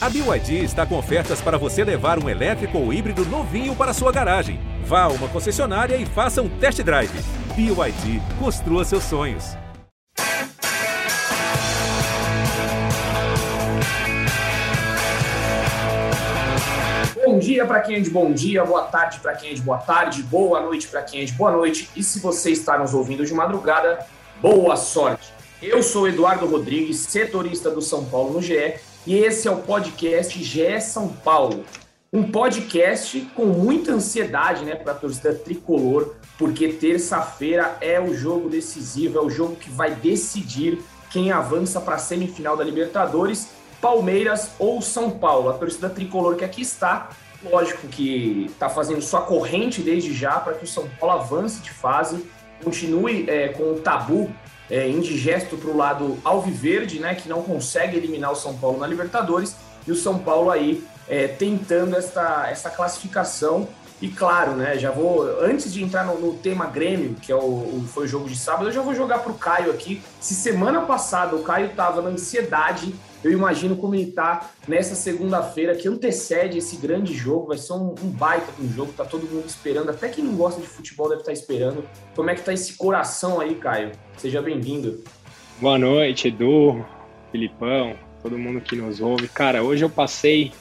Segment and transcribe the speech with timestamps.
[0.00, 4.12] A BYD está com ofertas para você levar um elétrico ou híbrido novinho para sua
[4.12, 4.60] garagem.
[4.84, 7.10] Vá a uma concessionária e faça um test drive.
[7.56, 9.56] BYD, construa seus sonhos.
[17.26, 19.78] Bom dia para quem é de bom dia, boa tarde para quem é de boa
[19.78, 21.90] tarde, boa noite para quem é de boa noite.
[21.96, 24.06] E se você está nos ouvindo de madrugada,
[24.40, 25.32] boa sorte.
[25.60, 28.76] Eu sou Eduardo Rodrigues, setorista do São Paulo no GE,
[29.06, 31.64] e esse é o podcast GE São Paulo.
[32.12, 38.48] Um podcast com muita ansiedade né, para a torcida tricolor, porque terça-feira é o jogo
[38.48, 40.78] decisivo, é o jogo que vai decidir
[41.10, 43.48] quem avança para a semifinal da Libertadores
[43.80, 45.50] Palmeiras ou São Paulo.
[45.50, 47.10] A torcida tricolor que aqui está,
[47.42, 51.70] lógico que está fazendo sua corrente desde já para que o São Paulo avance de
[51.70, 52.24] fase,
[52.62, 54.30] continue é, com o tabu
[54.70, 58.86] é, indigesto para o lado alviverde, né, que não consegue eliminar o São Paulo na
[58.86, 63.68] Libertadores, e o São Paulo aí é, tentando esta, essa classificação.
[64.00, 67.38] E claro, né, já vou, antes de entrar no, no tema Grêmio, que é o,
[67.38, 70.00] o, foi o jogo de sábado, eu já vou jogar para o Caio aqui.
[70.20, 75.74] Se semana passada o Caio estava na ansiedade eu imagino como ele está nessa segunda-feira
[75.74, 77.48] que antecede esse grande jogo.
[77.48, 79.90] Vai ser um, um baita de um jogo, tá todo mundo esperando.
[79.90, 81.84] Até quem não gosta de futebol deve estar tá esperando.
[82.14, 83.92] Como é que tá esse coração aí, Caio?
[84.16, 85.02] Seja bem-vindo.
[85.60, 86.84] Boa noite, Edu,
[87.32, 89.26] Filipão, todo mundo que nos ouve.
[89.28, 90.52] Cara, hoje eu passei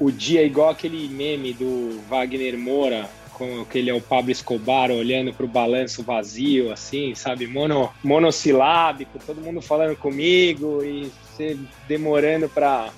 [0.00, 4.90] o dia igual aquele meme do Wagner Moura com que ele é o Pablo Escobar
[4.90, 7.46] olhando para o balanço vazio, assim, sabe?
[7.46, 12.90] Mono, monossilábico, todo mundo falando comigo e você demorando para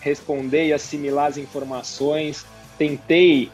[0.00, 2.46] responder e assimilar as informações.
[2.78, 3.50] Tentei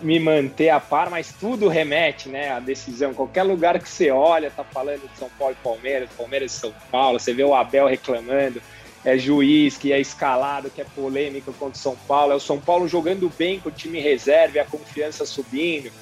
[0.00, 3.14] me manter a par, mas tudo remete, né, à decisão.
[3.14, 6.72] Qualquer lugar que você olha, tá falando de São Paulo e Palmeiras, Palmeiras e São
[6.90, 8.60] Paulo, você vê o Abel reclamando,
[9.06, 12.60] é juiz que é escalado, que é polêmico contra o São Paulo, é o São
[12.60, 15.92] Paulo jogando bem com o time reserva a confiança subindo.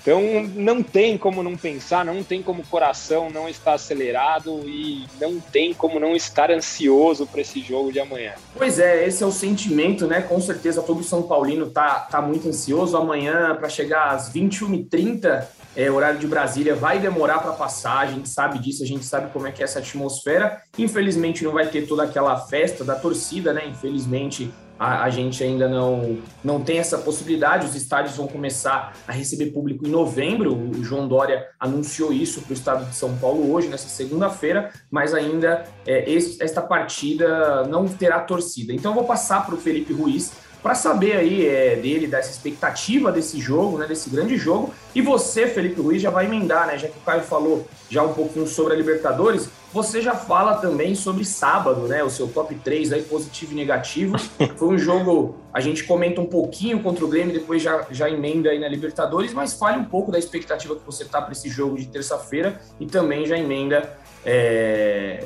[0.00, 0.22] Então
[0.54, 5.38] não tem como não pensar, não tem como o coração não estar acelerado e não
[5.38, 8.32] tem como não estar ansioso para esse jogo de amanhã.
[8.56, 10.22] Pois é, esse é o sentimento, né?
[10.22, 12.96] Com certeza todo São Paulino tá, tá muito ansioso.
[12.96, 15.44] Amanhã, para chegar às 21h30,
[15.76, 19.30] é, horário de Brasília, vai demorar para passar, a gente sabe disso, a gente sabe
[19.32, 20.62] como é que é essa atmosfera.
[20.78, 23.68] Infelizmente não vai ter toda aquela festa da torcida, né?
[23.68, 27.66] Infelizmente a, a, gente ainda não, não tem essa possibilidade.
[27.66, 30.54] Os estádios vão começar a receber público em novembro.
[30.54, 35.14] O João Dória anunciou isso para o estado de São Paulo hoje, nessa segunda-feira, mas
[35.14, 38.72] ainda é, esta partida não terá torcida.
[38.72, 40.32] Então eu vou passar para o Felipe Ruiz
[40.66, 44.74] para saber aí é, dele, dessa expectativa desse jogo, né, desse grande jogo.
[44.96, 46.76] E você, Felipe Ruiz, já vai emendar, né?
[46.76, 50.96] Já que o Caio falou já um pouquinho sobre a Libertadores, você já fala também
[50.96, 52.02] sobre sábado, né?
[52.02, 54.16] O seu top 3 aí, positivo e negativo.
[54.58, 58.50] Foi um jogo, a gente comenta um pouquinho contra o Grêmio, depois já, já emenda
[58.50, 61.76] aí na Libertadores, mas fale um pouco da expectativa que você tá para esse jogo
[61.76, 65.22] de terça-feira e também já emenda é,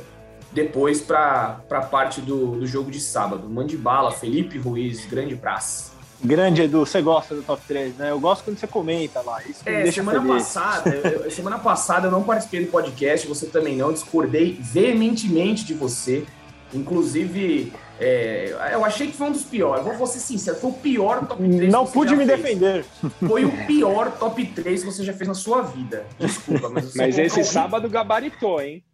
[0.53, 3.49] depois para a parte do, do jogo de sábado.
[3.49, 5.91] Mande bala, Felipe Ruiz, grande praça.
[6.23, 8.11] Grande Edu, você gosta do top 3, né?
[8.11, 9.43] Eu gosto quando você comenta lá.
[9.43, 10.45] Isso é, semana feliz.
[10.45, 15.73] passada, eu, semana passada eu não participei do podcast, você também não, discordei veementemente de
[15.73, 16.27] você.
[16.75, 19.83] Inclusive, é, eu achei que foi um dos piores.
[19.83, 21.73] Vou, vou ser sincero, foi o pior top 3.
[21.73, 22.39] Não pude me fez.
[22.39, 22.85] defender.
[23.27, 26.05] Foi o pior top 3 que você já fez na sua vida.
[26.19, 28.85] Desculpa, mas Mas esse sábado gabaritou, hein?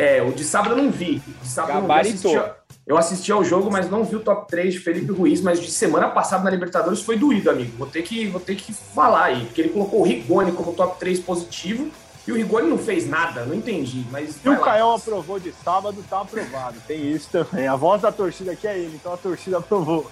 [0.00, 1.22] É, o de sábado eu não vi.
[1.42, 2.32] De sábado gabaritou.
[2.32, 2.52] Eu não vi,
[2.86, 5.70] eu assisti ao jogo, mas não vi o top 3 de Felipe Ruiz, mas de
[5.70, 7.72] semana passada na Libertadores foi doído, amigo.
[7.76, 10.98] Vou ter que, vou ter que falar aí, porque ele colocou o Rigoni como top
[10.98, 11.90] 3 positivo
[12.26, 14.04] e o Rigoni não fez nada, não entendi.
[14.10, 16.78] Mas e o Caio aprovou de sábado, tá aprovado.
[16.86, 17.66] Tem isso também.
[17.66, 20.10] A voz da torcida aqui é ele, então a torcida aprovou.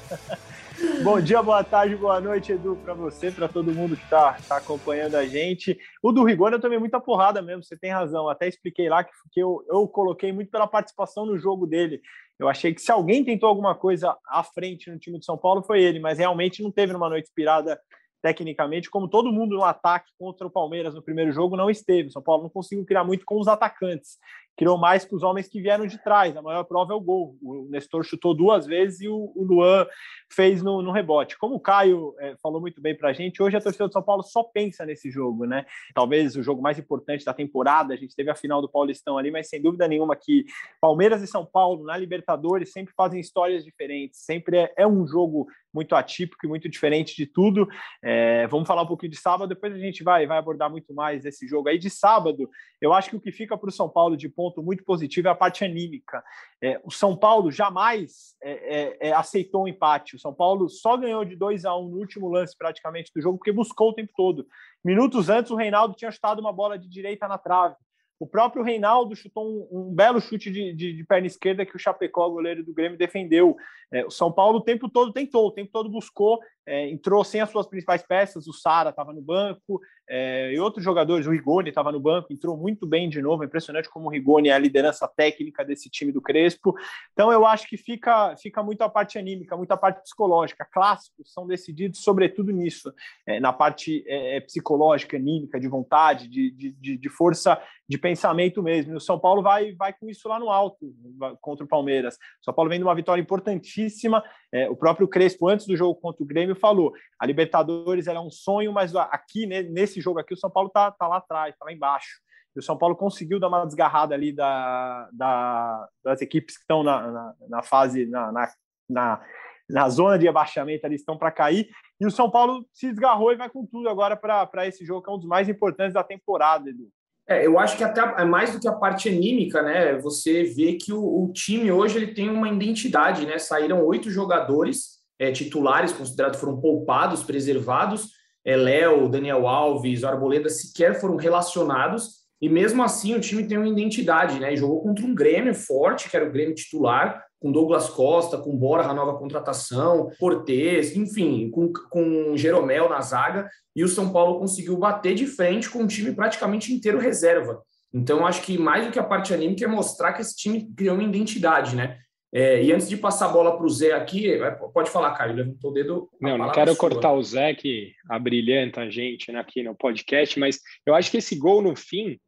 [1.03, 4.57] Bom dia, boa tarde, boa noite, Edu, para você, para todo mundo que está tá
[4.59, 5.77] acompanhando a gente.
[6.01, 8.29] O do Rigoni eu tomei muita porrada mesmo, você tem razão.
[8.29, 12.01] Até expliquei lá que, que eu, eu coloquei muito pela participação no jogo dele.
[12.39, 15.63] Eu achei que se alguém tentou alguma coisa à frente no time de São Paulo
[15.63, 17.79] foi ele, mas realmente não teve numa noite inspirada
[18.23, 22.11] tecnicamente, como todo mundo no ataque contra o Palmeiras no primeiro jogo não esteve.
[22.11, 24.19] São Paulo não conseguiu criar muito com os atacantes,
[24.59, 26.37] criou mais com os homens que vieram de trás.
[26.37, 27.37] A maior prova é o gol.
[27.41, 29.87] O Nestor chutou duas vezes e o, Luan
[30.31, 31.39] fez no, no rebote.
[31.39, 34.03] Como o Caio é, falou muito bem para a gente, hoje a torcida do São
[34.03, 35.65] Paulo só pensa nesse jogo, né?
[35.95, 37.95] Talvez o jogo mais importante da temporada.
[37.95, 40.45] A gente teve a final do Paulistão ali, mas sem dúvida nenhuma que
[40.81, 44.25] Palmeiras e São Paulo na Libertadores sempre fazem histórias diferentes.
[44.25, 47.69] Sempre é, é um jogo muito atípico e muito diferente de tudo.
[48.03, 51.25] É, vamos falar um pouquinho de sábado, depois a gente vai, vai abordar muito mais
[51.25, 51.79] esse jogo aí.
[51.79, 52.49] De sábado,
[52.81, 55.29] eu acho que o que fica para o São Paulo de ponto ponto muito positivo
[55.29, 56.23] é a parte anímica.
[56.63, 60.17] É, o São Paulo jamais é, é, é aceitou um empate.
[60.17, 63.21] O São Paulo só ganhou de 2 a 1 um no último lance praticamente do
[63.21, 64.47] jogo, porque buscou o tempo todo.
[64.85, 67.77] Minutos antes, o Reinaldo tinha chutado uma bola de direita na trave.
[68.21, 71.79] O próprio Reinaldo chutou um, um belo chute de, de, de, perna esquerda que o
[71.79, 73.57] Chapecó, goleiro do Grêmio, defendeu.
[73.93, 77.41] É, o São Paulo o tempo todo tentou, o tempo todo buscou, é, entrou sem
[77.41, 78.47] as suas principais peças.
[78.47, 82.57] O Sara estava no banco é, e outros jogadores, o Rigoni estava no banco, entrou
[82.57, 83.43] muito bem de novo.
[83.43, 86.75] É impressionante como o Rigoni é a liderança técnica desse time do Crespo.
[87.13, 90.69] Então eu acho que fica, fica muito a parte anímica, muito a parte psicológica.
[90.71, 92.93] Clássicos são decididos sobretudo nisso,
[93.27, 98.97] é, na parte é, psicológica, anímica, de vontade, de, de, de força de pensamento mesmo.
[98.97, 100.95] O São Paulo vai, vai com isso lá no alto
[101.41, 102.17] contra o Palmeiras.
[102.17, 104.23] O São Paulo vem de uma vitória importantíssima.
[104.53, 108.31] É, o próprio Crespo, antes do jogo contra o Grêmio, falou: a Libertadores é um
[108.31, 111.65] sonho, mas aqui, né, nesse jogo aqui, o São Paulo tá, tá lá atrás, tá
[111.65, 112.21] lá embaixo.
[112.55, 116.83] E o São Paulo conseguiu dar uma desgarrada ali da, da das equipes que estão
[116.83, 118.53] na, na, na fase, na, na,
[118.89, 119.23] na
[119.71, 121.69] na zona de abaixamento, ali estão para cair.
[122.01, 125.11] E o São Paulo se desgarrou e vai com tudo agora para esse jogo, que
[125.11, 126.91] é um dos mais importantes da temporada, Edu.
[127.29, 129.99] É, eu acho que até é mais do que a parte anímica, né?
[129.99, 133.39] Você vê que o, o time hoje ele tem uma identidade, né?
[133.39, 138.09] Saíram oito jogadores é, titulares considerados foram poupados, preservados.
[138.45, 142.19] É, Léo, Daniel Alves, Arboleda sequer foram relacionados.
[142.41, 144.57] E mesmo assim o time tem uma identidade, né?
[144.57, 148.85] jogou contra um Grêmio forte, que era o Grêmio titular, com Douglas Costa, com Bora,
[148.85, 154.77] a nova contratação, Cortez, enfim, com, com Jeromel na zaga, e o São Paulo conseguiu
[154.77, 157.63] bater de frente com um time praticamente inteiro reserva.
[157.93, 160.95] Então, acho que mais do que a parte anímica é mostrar que esse time criou
[160.95, 161.99] uma identidade, né?
[162.31, 164.39] É, e antes de passar a bola para o Zé aqui,
[164.75, 166.11] pode falar, Caio, levantou o dedo.
[166.21, 166.79] Não, não quero sua.
[166.79, 171.17] cortar o Zé, que abrilhanta a gente né, aqui no podcast, mas eu acho que
[171.17, 172.19] esse gol no fim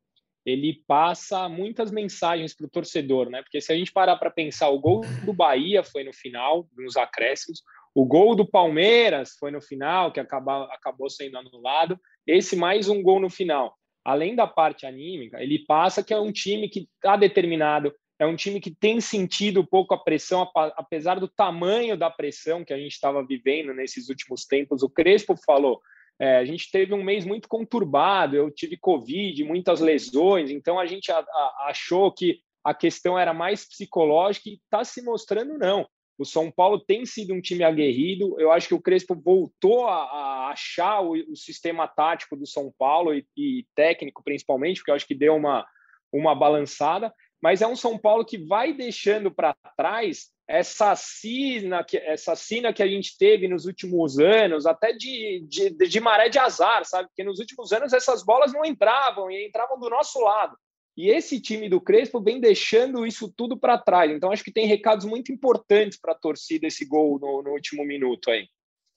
[0.45, 3.43] ele passa muitas mensagens para o torcedor, né?
[3.43, 6.97] Porque se a gente parar para pensar, o gol do Bahia foi no final, nos
[6.97, 7.63] acréscimos,
[7.95, 13.03] o gol do Palmeiras foi no final, que acabou, acabou sendo anulado, esse mais um
[13.03, 13.77] gol no final.
[14.05, 18.37] Além da parte anímica, ele passa que é um time que está determinado, é um
[18.37, 22.79] time que tem sentido um pouco a pressão, apesar do tamanho da pressão que a
[22.79, 24.83] gente estava vivendo nesses últimos tempos.
[24.83, 25.81] O Crespo falou,
[26.21, 30.85] é, a gente teve um mês muito conturbado, eu tive Covid, muitas lesões, então a
[30.85, 35.89] gente a, a, achou que a questão era mais psicológica e está se mostrando não.
[36.19, 40.03] O São Paulo tem sido um time aguerrido, eu acho que o Crespo voltou a,
[40.03, 44.95] a achar o, o, sistema tático do São Paulo e, e técnico principalmente, porque eu
[44.97, 45.67] acho que deu uma,
[46.13, 47.11] uma balançada,
[47.43, 52.73] mas é um São Paulo que vai deixando para trás essa sina, que, essa sina
[52.73, 57.09] que a gente teve nos últimos anos, até de, de, de, maré de azar, sabe?
[57.09, 60.57] Porque nos últimos anos essas bolas não entravam e entravam do nosso lado.
[60.97, 64.11] E esse time do Crespo vem deixando isso tudo para trás.
[64.11, 67.85] Então acho que tem recados muito importantes para a torcida esse gol no, no, último
[67.85, 68.49] minuto aí.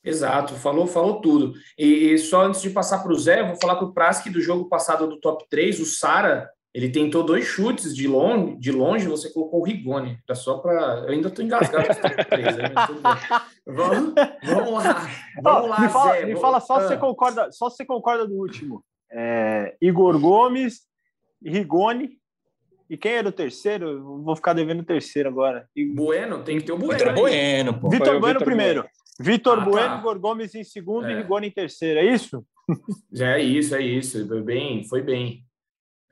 [0.04, 1.54] Exato, falou, falou tudo.
[1.78, 4.42] E, e só antes de passar para o Zé, vou falar para o Prask do
[4.42, 9.08] jogo passado do top 3, o Sara ele tentou dois chutes de longe, de longe
[9.08, 10.18] você colocou o Rigoni.
[10.28, 11.04] Era só para.
[11.06, 12.74] Eu ainda estou engasgado com três, né?
[13.68, 15.08] vamos, vamos lá.
[15.42, 16.26] Vamos lá, me fala, Zé.
[16.26, 16.82] Me fala só, ah.
[16.82, 18.84] se você concorda, só se você concorda do último.
[19.12, 20.82] É, Igor Gomes,
[21.46, 22.18] Rigoni.
[22.90, 24.22] E quem era o terceiro?
[24.24, 25.68] Vou ficar devendo o terceiro agora.
[25.96, 26.98] Bueno, tem que ter o Bueno.
[26.98, 27.90] Vitor Bueno, pô.
[27.90, 28.82] Vitor Bueno Vitor primeiro.
[28.82, 28.94] Bueno.
[29.20, 30.00] Vitor ah, Bueno, tá.
[30.00, 31.12] Igor Gomes em segundo é.
[31.12, 32.00] e Rigoni em terceiro.
[32.00, 32.44] É isso?
[33.20, 34.26] É isso, é isso.
[34.28, 35.43] Foi bem, foi bem.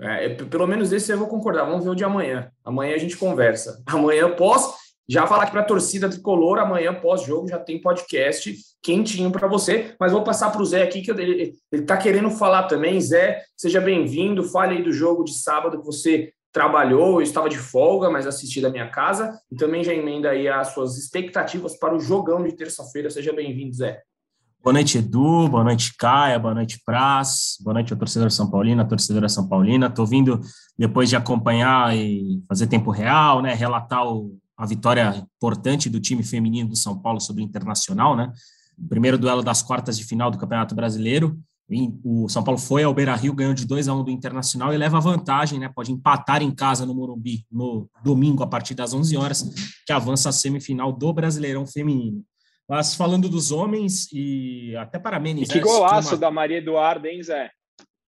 [0.02, 1.66] É, pelo menos esse eu vou concordar.
[1.66, 2.52] Vamos ver o de amanhã.
[2.66, 3.82] Amanhã a gente conversa.
[3.86, 4.74] Amanhã pós,
[5.08, 9.94] já falar aqui para a torcida tricolor, amanhã pós-jogo já tem podcast quentinho para você.
[10.00, 13.00] Mas vou passar para o Zé aqui, que ele está querendo falar também.
[13.00, 14.44] Zé, seja bem-vindo.
[14.44, 18.60] Fale aí do jogo de sábado que você trabalhou, eu estava de folga, mas assisti
[18.60, 19.40] da minha casa.
[19.52, 23.10] E também já emenda aí as suas expectativas para o jogão de terça-feira.
[23.10, 24.02] Seja bem-vindo, Zé.
[24.64, 25.50] Boa noite, Edu.
[25.50, 26.38] Boa noite, Caia.
[26.38, 27.58] Boa noite, Praz.
[27.62, 29.88] Boa noite, torcedor São Paulino, a torcedora São Paulina.
[29.88, 30.40] Estou vindo
[30.78, 33.56] depois de acompanhar e fazer tempo real, né?
[33.56, 38.32] Relatar o, a vitória importante do time feminino do São Paulo sobre o Internacional, né?
[38.88, 41.40] Primeiro duelo das quartas de final do Campeonato Brasileiro.
[42.04, 44.72] O São Paulo foi ao Beira Rio, ganhou de 2 a 1 um do Internacional
[44.72, 45.72] e leva vantagem, né?
[45.74, 49.42] Pode empatar em casa no Morumbi no domingo a partir das 11 horas,
[49.88, 52.24] que avança a semifinal do Brasileirão Feminino.
[52.72, 55.50] Mas falando dos homens e até para menos.
[55.50, 57.52] que golaço da Maria Eduarda, hein, Zé?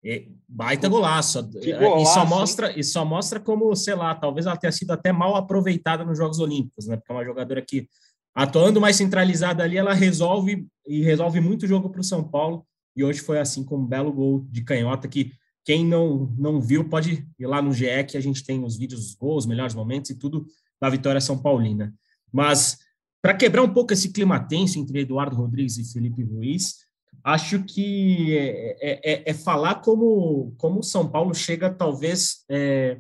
[0.04, 1.42] É, baita golaço.
[1.44, 2.02] Golaço.
[2.02, 5.38] E só, mostra, e só mostra como, sei lá, talvez ela tenha sido até mal
[5.38, 6.98] aproveitada nos Jogos Olímpicos, né?
[6.98, 7.88] Porque é uma jogadora que,
[8.36, 12.66] atuando mais centralizada ali, ela resolve e resolve muito jogo para o São Paulo.
[12.98, 15.32] E hoje foi assim com um belo gol de canhota que
[15.64, 19.06] Quem não, não viu, pode ir lá no GE, que a gente tem os vídeos
[19.06, 20.46] dos gols, melhores momentos e tudo
[20.82, 21.94] da vitória São Paulina.
[22.30, 22.78] Mas,
[23.22, 26.76] para quebrar um pouco esse clima tenso entre Eduardo Rodrigues e Felipe Ruiz,
[27.24, 33.00] acho que é, é, é, é falar como, como São Paulo chega, talvez, é,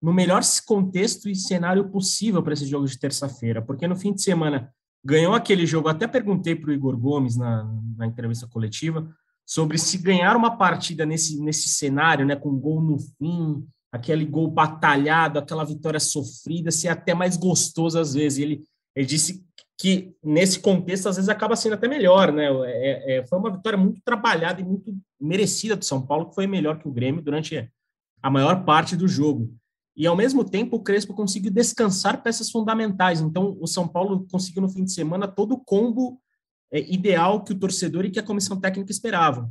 [0.00, 4.22] no melhor contexto e cenário possível para esse jogo de terça-feira, porque no fim de
[4.22, 4.72] semana
[5.04, 5.88] ganhou aquele jogo.
[5.88, 7.64] Até perguntei para o Igor Gomes na,
[7.96, 9.08] na entrevista coletiva
[9.46, 14.50] sobre se ganhar uma partida nesse, nesse cenário, né, com gol no fim, aquele gol
[14.50, 18.38] batalhado, aquela vitória sofrida, ser até mais gostoso às vezes.
[18.38, 19.44] Ele, ele disse
[19.78, 22.46] que nesse contexto às vezes acaba sendo até melhor, né?
[22.66, 26.46] É, é, foi uma vitória muito trabalhada e muito merecida do São Paulo, que foi
[26.46, 27.68] melhor que o Grêmio durante
[28.22, 29.52] a maior parte do jogo.
[29.96, 33.20] E ao mesmo tempo o Crespo conseguiu descansar peças fundamentais.
[33.20, 36.20] Então o São Paulo conseguiu no fim de semana todo o combo
[36.70, 39.50] é, ideal que o torcedor e que a comissão técnica esperavam.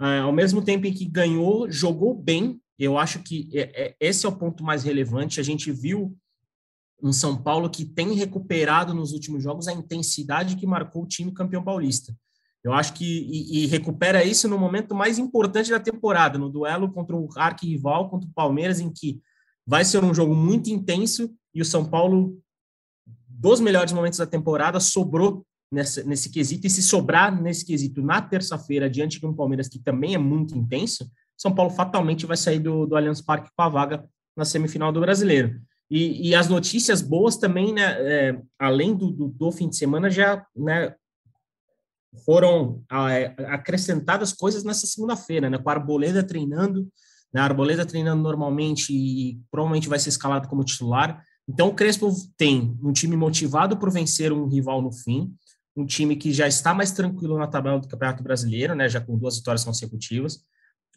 [0.00, 2.60] É, ao mesmo tempo em que ganhou, jogou bem.
[2.78, 5.40] Eu acho que é, é, esse é o ponto mais relevante.
[5.40, 6.16] A gente viu
[7.02, 11.32] um São Paulo que tem recuperado nos últimos jogos a intensidade que marcou o time
[11.32, 12.14] campeão paulista.
[12.62, 16.92] Eu acho que e, e, recupera isso no momento mais importante da temporada, no duelo
[16.92, 19.20] contra o arquirrival, contra o Palmeiras, em que
[19.66, 22.36] vai ser um jogo muito intenso e o São Paulo,
[23.28, 28.20] dos melhores momentos da temporada, sobrou nessa, nesse quesito, e se sobrar nesse quesito na
[28.20, 32.58] terça-feira, diante de um Palmeiras que também é muito intenso, São Paulo fatalmente vai sair
[32.58, 35.60] do, do Allianz Parque com a vaga na semifinal do Brasileiro.
[35.90, 40.10] E, e as notícias boas também, né, é, além do, do, do, fim de semana,
[40.10, 40.94] já né,
[42.24, 46.88] foram é, acrescentadas coisas nessa segunda-feira, né, com a Arboleda treinando,
[47.32, 51.22] né, a Arboleda treinando normalmente e provavelmente vai ser escalado como titular.
[51.48, 55.34] Então, o Crespo tem um time motivado por vencer um rival no fim,
[55.74, 59.16] um time que já está mais tranquilo na tabela do Campeonato Brasileiro, né, já com
[59.16, 60.44] duas vitórias consecutivas,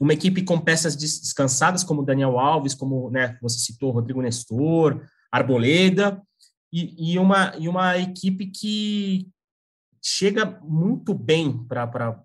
[0.01, 6.19] uma equipe com peças descansadas, como Daniel Alves, como né, você citou, Rodrigo Nestor, Arboleda,
[6.73, 9.29] e, e, uma, e uma equipe que
[10.01, 12.19] chega muito bem para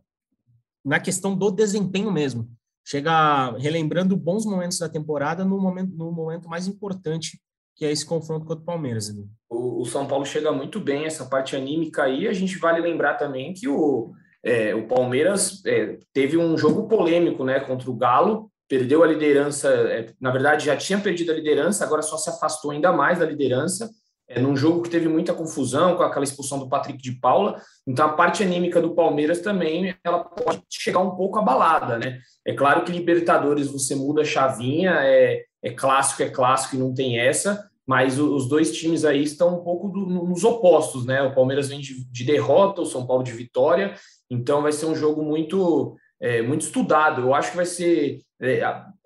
[0.83, 2.49] na questão do desempenho mesmo.
[2.83, 7.39] Chega relembrando bons momentos da temporada no momento, no momento mais importante
[7.75, 9.15] que é esse confronto contra o Palmeiras.
[9.51, 12.27] O, o São Paulo chega muito bem, essa parte anímica aí.
[12.27, 17.45] A gente vale lembrar também que o, é, o Palmeiras é, teve um jogo polêmico
[17.45, 21.85] né, contra o Galo, perdeu a liderança, é, na verdade já tinha perdido a liderança,
[21.85, 23.91] agora só se afastou ainda mais da liderança,
[24.29, 27.61] é, num jogo que teve muita confusão com aquela expulsão do Patrick de Paula.
[27.87, 32.19] Então a parte anímica do Palmeiras também ela pode chegar um pouco abalada, né?
[32.45, 36.93] É claro que Libertadores você muda a chavinha, é, é clássico, é clássico e não
[36.93, 41.23] tem essa, mas os dois times aí estão um pouco do, nos opostos, né?
[41.23, 43.95] O Palmeiras vem de, de, derrota, o São Paulo de vitória,
[44.31, 47.23] então vai ser um jogo muito, é, muito estudado.
[47.23, 48.63] Eu acho que vai ser, é,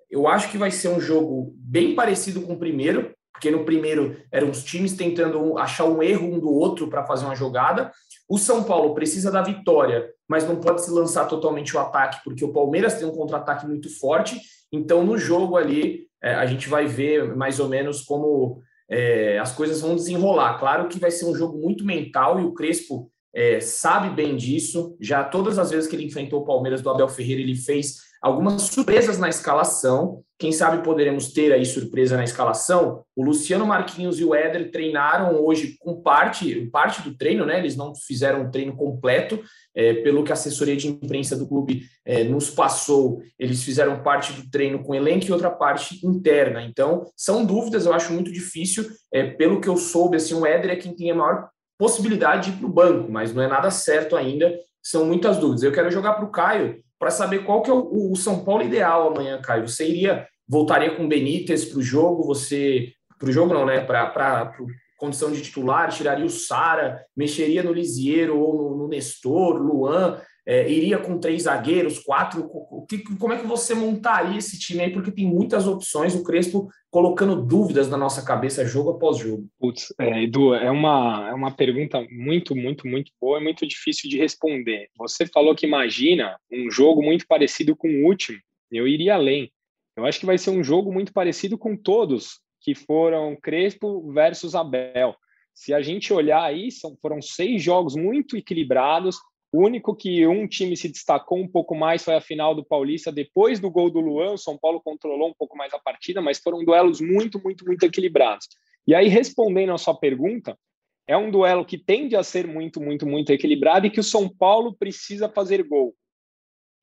[0.09, 4.17] eu acho que vai ser um jogo bem parecido com o primeiro, porque no primeiro
[4.31, 7.91] eram os times tentando achar um erro um do outro para fazer uma jogada.
[8.29, 12.45] O São Paulo precisa da vitória, mas não pode se lançar totalmente o ataque, porque
[12.45, 14.39] o Palmeiras tem um contra-ataque muito forte.
[14.71, 19.53] Então, no jogo ali, é, a gente vai ver mais ou menos como é, as
[19.53, 20.59] coisas vão desenrolar.
[20.59, 24.95] Claro que vai ser um jogo muito mental e o Crespo é, sabe bem disso.
[24.99, 28.63] Já todas as vezes que ele enfrentou o Palmeiras do Abel Ferreira, ele fez algumas
[28.63, 30.21] surpresas na escalação.
[30.37, 33.03] Quem sabe poderemos ter aí surpresa na escalação.
[33.15, 37.59] O Luciano Marquinhos e o Éder treinaram hoje com parte, parte do treino, né?
[37.59, 39.39] Eles não fizeram um treino completo,
[39.75, 43.21] é, pelo que a assessoria de imprensa do clube é, nos passou.
[43.37, 46.63] Eles fizeram parte do treino com elenco e outra parte interna.
[46.63, 48.87] Então, são dúvidas, eu acho muito difícil.
[49.11, 51.49] É, pelo que eu soube, assim, o Éder é quem tem a maior
[51.81, 54.55] possibilidade para o banco, mas não é nada certo ainda.
[54.83, 55.63] São muitas dúvidas.
[55.63, 58.61] Eu quero jogar para o Caio para saber qual que é o, o, São Paulo
[58.61, 59.67] ideal amanhã, Caio.
[59.67, 62.93] Você iria, voltaria com o Benítez para o jogo, você.
[63.17, 63.81] Para o jogo não, né?
[63.81, 64.53] Para
[64.95, 70.69] condição de titular, tiraria o Sara, mexeria no Lisieiro ou no, no Nestor, Luan, é,
[70.69, 72.49] iria com três zagueiros, quatro.
[72.89, 74.91] Que, como é que você montaria esse time aí?
[74.91, 79.47] Porque tem muitas opções, o Crespo colocando dúvidas na nossa cabeça jogo após jogo.
[79.59, 84.09] Putz, é, Edu, é uma, é uma pergunta muito, muito, muito boa e muito difícil
[84.09, 84.89] de responder.
[84.97, 88.39] Você falou que imagina um jogo muito parecido com o último.
[88.71, 89.51] Eu iria além.
[89.95, 94.55] Eu acho que vai ser um jogo muito parecido com todos que foram Crespo versus
[94.55, 95.15] Abel.
[95.53, 99.17] Se a gente olhar aí, são, foram seis jogos muito equilibrados,
[99.51, 103.11] o único que um time se destacou um pouco mais foi a final do Paulista,
[103.11, 104.31] depois do gol do Luan.
[104.31, 107.83] O São Paulo controlou um pouco mais a partida, mas foram duelos muito, muito, muito
[107.83, 108.47] equilibrados.
[108.87, 110.57] E aí, respondendo a sua pergunta,
[111.05, 114.29] é um duelo que tende a ser muito, muito, muito equilibrado e que o São
[114.29, 115.93] Paulo precisa fazer gol.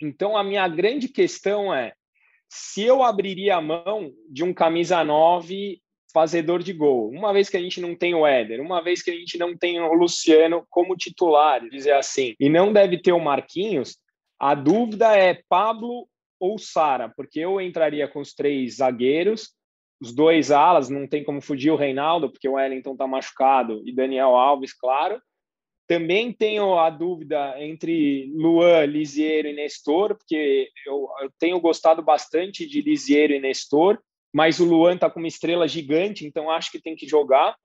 [0.01, 1.95] Então, a minha grande questão é:
[2.51, 5.81] se eu abriria a mão de um camisa 9
[6.13, 9.11] fazedor de gol, uma vez que a gente não tem o Éder, uma vez que
[9.11, 13.21] a gente não tem o Luciano como titular, dizer assim, e não deve ter o
[13.21, 13.99] Marquinhos,
[14.39, 16.09] a dúvida é Pablo
[16.41, 19.53] ou Sara, porque eu entraria com os três zagueiros,
[20.01, 23.93] os dois alas, não tem como fugir o Reinaldo, porque o Wellington está machucado, e
[23.93, 25.21] Daniel Alves, claro.
[25.89, 32.67] Também tenho a dúvida entre Luan, Lisiero e Nestor, porque eu, eu tenho gostado bastante
[32.67, 33.99] de Lisiero e Nestor,
[34.33, 37.57] mas o Luan está com uma estrela gigante, então acho que tem que jogar.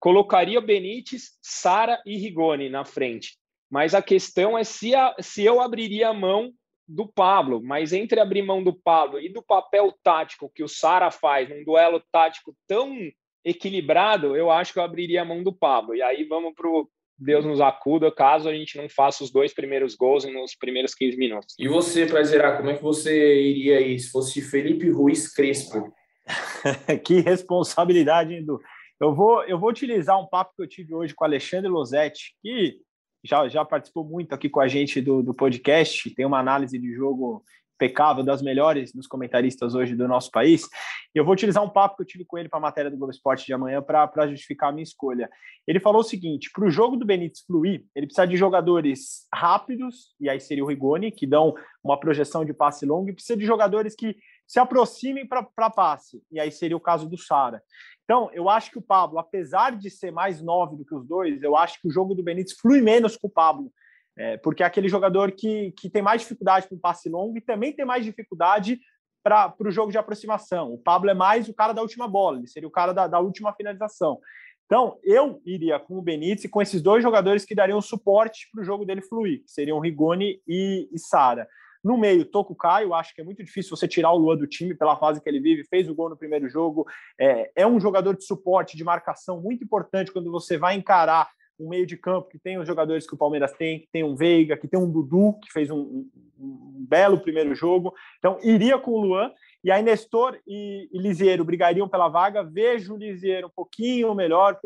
[0.00, 3.36] Colocaria Benítez, Sara e Rigoni na frente.
[3.70, 6.52] Mas a questão é se, a, se eu abriria a mão
[6.86, 11.10] do Pablo, mas entre abrir mão do Pablo e do papel tático que o Sara
[11.10, 12.96] faz num duelo tático tão
[13.44, 15.94] equilibrado, eu acho que eu abriria a mão do Pablo.
[15.94, 19.52] E aí vamos para o Deus nos acuda caso a gente não faça os dois
[19.52, 21.54] primeiros gols nos primeiros 15 minutos.
[21.58, 25.92] E você, para zerar, como é que você iria aí se fosse Felipe Ruiz Crespo?
[27.04, 28.60] que responsabilidade, Edu.
[29.00, 32.80] Eu vou, eu vou utilizar um papo que eu tive hoje com Alexandre Losetti, que
[33.24, 36.92] já, já participou muito aqui com a gente do, do podcast, tem uma análise de
[36.92, 37.44] jogo
[37.78, 40.68] impecável, das melhores dos comentaristas hoje do nosso país.
[41.14, 43.12] Eu vou utilizar um papo que eu tive com ele para a matéria do Globo
[43.12, 45.30] Esporte de amanhã para justificar a minha escolha.
[45.66, 50.14] Ele falou o seguinte: para o jogo do Benítez fluir, ele precisa de jogadores rápidos,
[50.20, 53.46] e aí seria o Rigoni, que dão uma projeção de passe longo, e precisa de
[53.46, 54.16] jogadores que
[54.48, 57.62] se aproximem para passe, e aí seria o caso do Sara.
[58.04, 61.42] Então, eu acho que o Pablo, apesar de ser mais nove do que os dois,
[61.42, 63.70] eu acho que o jogo do Benítez flui menos com o Pablo,
[64.16, 67.74] é, porque é aquele jogador que, que tem mais dificuldade com passe longo e também
[67.74, 68.80] tem mais dificuldade
[69.22, 70.72] para o jogo de aproximação.
[70.72, 73.20] O Pablo é mais o cara da última bola, ele seria o cara da, da
[73.20, 74.18] última finalização.
[74.64, 78.62] Então, eu iria com o Benítez e com esses dois jogadores que dariam suporte para
[78.62, 81.46] o jogo dele fluir, que seriam Rigoni e, e Sara.
[81.82, 84.74] No meio, Toco Caio, acho que é muito difícil você tirar o Luan do time
[84.74, 86.86] pela fase que ele vive, fez o gol no primeiro jogo,
[87.18, 91.68] é, é um jogador de suporte, de marcação muito importante quando você vai encarar um
[91.68, 94.56] meio de campo que tem os jogadores que o Palmeiras tem, que tem um Veiga,
[94.56, 97.92] que tem um Dudu, que fez um, um, um belo primeiro jogo.
[98.18, 99.32] Então, iria com o Luan.
[99.64, 102.44] E aí, Nestor e, e Lisieiro brigariam pela vaga.
[102.44, 104.58] Vejo o Lisieiro um pouquinho melhor,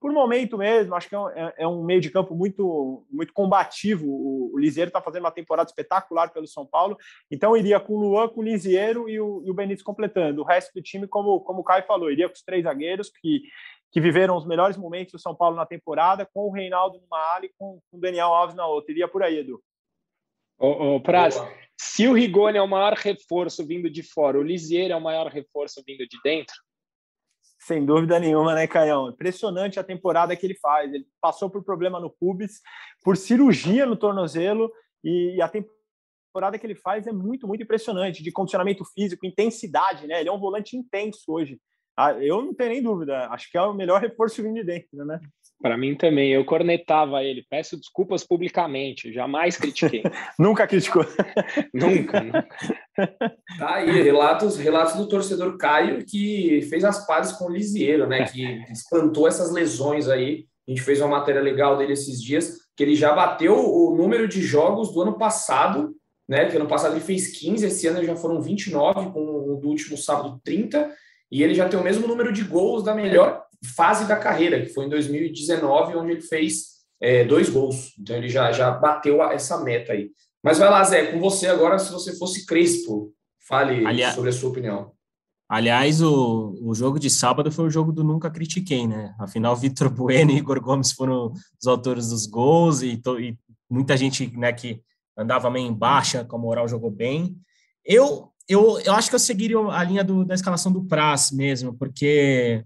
[0.00, 0.94] por momento mesmo.
[0.94, 4.06] Acho que é um, é, é um, meio de campo muito, muito combativo.
[4.06, 6.96] O, o Lisieiro está fazendo uma temporada espetacular pelo São Paulo.
[7.30, 10.42] Então, iria com o Luan, com o Lisieiro e o, e o Benítez completando.
[10.42, 13.42] O resto do time, como, como o Caio falou, iria com os três zagueiros que
[13.90, 17.46] que viveram os melhores momentos do São Paulo na temporada, com o Reinaldo numa ala
[17.46, 18.92] e com o Daniel Alves na outra.
[18.92, 19.62] Iria por aí, Edu.
[20.58, 21.36] Ô, ô Praz,
[21.76, 25.28] se o Rigoni é o maior reforço vindo de fora, o Lisier é o maior
[25.28, 26.54] reforço vindo de dentro?
[27.68, 29.10] Sem dúvida nenhuma, né, Caião?
[29.10, 30.90] Impressionante a temporada que ele faz.
[30.90, 32.62] Ele passou por problema no pubis,
[33.04, 34.72] por cirurgia no tornozelo,
[35.04, 40.20] e a temporada que ele faz é muito, muito impressionante, de condicionamento físico, intensidade, né?
[40.20, 41.60] Ele é um volante intenso hoje.
[41.94, 43.28] Ah, eu não tenho nem dúvida.
[43.28, 45.20] Acho que é o melhor reforço vindo de dentro, né?
[45.60, 46.32] Para mim também.
[46.32, 47.44] Eu cornetava ele.
[47.48, 49.12] Peço desculpas publicamente.
[49.12, 50.02] Jamais critiquei.
[50.38, 51.04] nunca criticou.
[51.74, 52.48] nunca, nunca.
[53.58, 58.24] Tá aí, relatos, relatos do torcedor Caio que fez as pazes com o Lisieiro, né?
[58.24, 60.46] Que espantou essas lesões aí.
[60.66, 64.28] A gente fez uma matéria legal dele esses dias, que ele já bateu o número
[64.28, 65.94] de jogos do ano passado,
[66.28, 66.46] né?
[66.46, 69.96] Que ano passado ele fez 15, esse ano já foram 29, com o do último
[69.96, 70.94] sábado 30
[71.30, 74.72] e ele já tem o mesmo número de gols da melhor fase da carreira, que
[74.72, 77.94] foi em 2019, onde ele fez é, dois gols.
[77.98, 80.10] Então ele já, já bateu essa meta aí.
[80.42, 83.12] Mas vai lá, Zé, com você agora, se você fosse Crespo,
[83.46, 84.92] fale aliás, sobre a sua opinião.
[85.48, 89.14] Aliás, o, o jogo de sábado foi o jogo do Nunca Critiquei, né?
[89.18, 93.36] Afinal, Vitor Bueno e Igor Gomes foram os autores dos gols e, to, e
[93.68, 94.80] muita gente né, que
[95.16, 97.36] andava meio em baixa, com a moral jogou bem.
[97.84, 101.74] Eu eu, eu acho que eu seguiria a linha do, da escalação do Praz mesmo,
[101.74, 102.64] porque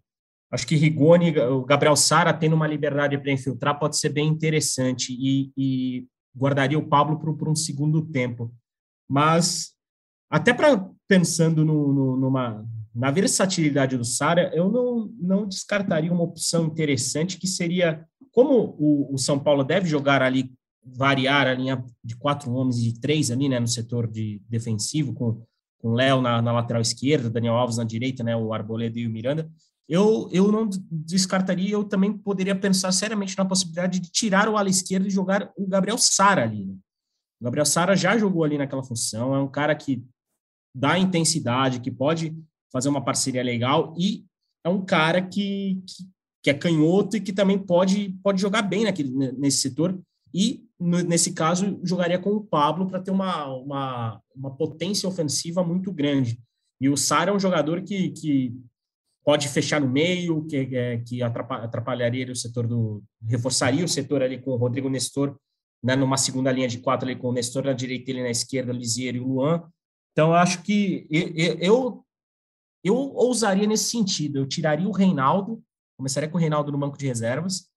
[0.52, 5.16] acho que Rigoni, o Gabriel Sara tendo uma liberdade para infiltrar pode ser bem interessante
[5.18, 8.54] e, e guardaria o Pablo por, um segundo tempo.
[9.08, 9.72] Mas
[10.30, 16.22] até para pensando no, no, numa na versatilidade do Sara, eu não, não descartaria uma
[16.22, 20.52] opção interessante que seria como o, o São Paulo deve jogar ali
[20.84, 25.14] variar a linha de quatro homens e de três ali, né, no setor de defensivo
[25.14, 25.42] com
[25.82, 29.10] com Léo na, na, lateral esquerda, Daniel Alves na direita, né, o Arboleda e o
[29.10, 29.50] Miranda,
[29.88, 34.68] eu, eu não descartaria, eu também poderia pensar seriamente na possibilidade de tirar o ala
[34.68, 36.66] esquerdo e jogar o Gabriel Sara ali.
[36.66, 36.74] Né?
[37.40, 40.04] O Gabriel Sara já jogou ali naquela função, é um cara que
[40.74, 42.36] dá intensidade, que pode
[42.72, 44.24] fazer uma parceria legal e
[44.64, 46.04] é um cara que, que,
[46.44, 50.00] que é canhoto e que também pode, pode jogar bem naquele, nesse setor
[50.32, 55.92] e nesse caso, jogaria com o Pablo para ter uma, uma, uma potência ofensiva muito
[55.92, 56.40] grande.
[56.80, 58.52] E o Sara é um jogador que, que
[59.24, 63.02] pode fechar no meio, que, é, que atrapalharia o setor do.
[63.28, 65.36] reforçaria o setor ali com o Rodrigo Nestor,
[65.82, 68.72] né, numa segunda linha de quatro ali com o Nestor na direita ele na esquerda,
[68.72, 69.62] o Lisiero e o Luan.
[70.12, 72.04] Então, acho que eu,
[72.84, 74.38] eu ousaria nesse sentido.
[74.38, 75.62] Eu tiraria o Reinaldo,
[75.96, 77.70] começaria com o Reinaldo no banco de reservas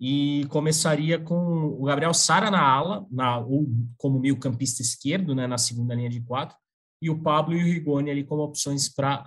[0.00, 1.36] e começaria com
[1.78, 6.10] o Gabriel Sara na ala, na, ou como meio campista esquerdo, né, na segunda linha
[6.10, 6.56] de quatro,
[7.00, 9.22] e o Pablo e o Rigoni ali como opções para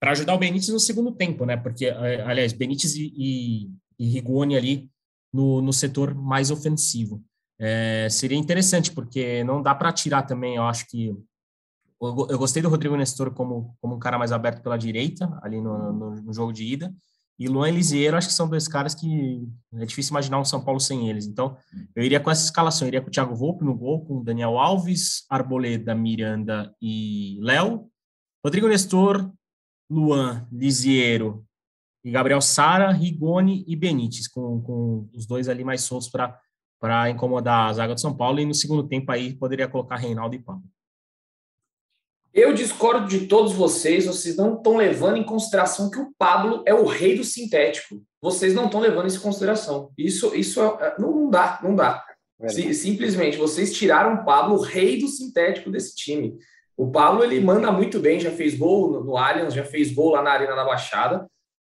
[0.00, 1.56] para ajudar o Benítez no segundo tempo, né?
[1.56, 4.90] Porque, é, aliás, Benítez e, e, e Rigoni ali
[5.32, 7.22] no, no setor mais ofensivo.
[7.58, 11.08] É, seria interessante, porque não dá para tirar também, eu acho que.
[12.00, 15.60] Eu, eu, gostei do Rodrigo Nestor como, como um cara mais aberto pela direita, ali
[15.60, 16.94] no, no, no jogo de ida.
[17.38, 20.80] E Luan Elisiero, acho que são dois caras que é difícil imaginar um São Paulo
[20.80, 21.26] sem eles.
[21.26, 21.56] Então,
[21.94, 22.86] eu iria com essa escalação.
[22.86, 27.88] Eu iria com o Thiago Volpe no gol, com Daniel Alves, Arboleda, Miranda e Léo.
[28.44, 29.30] Rodrigo Nestor,
[29.90, 31.44] Luan, Lisiero
[32.04, 37.68] e Gabriel Sara, Rigoni e Benítez, com, com os dois ali mais soltos para incomodar
[37.68, 38.40] a zaga do São Paulo.
[38.40, 40.64] E no segundo tempo aí poderia colocar Reinaldo e Pablo.
[42.32, 46.74] Eu discordo de todos vocês, vocês não estão levando em consideração que o Pablo é
[46.74, 48.00] o rei do sintético.
[48.20, 49.90] Vocês não estão levando isso em consideração.
[49.96, 52.04] Isso, isso é, não, não dá, não dá.
[52.48, 56.38] simplesmente, vocês tiraram o Pablo, o rei do sintético desse time.
[56.78, 60.12] O Pablo ele manda muito bem, já fez gol no, no Allianz, já fez gol
[60.12, 61.26] lá na Arena da Baixada.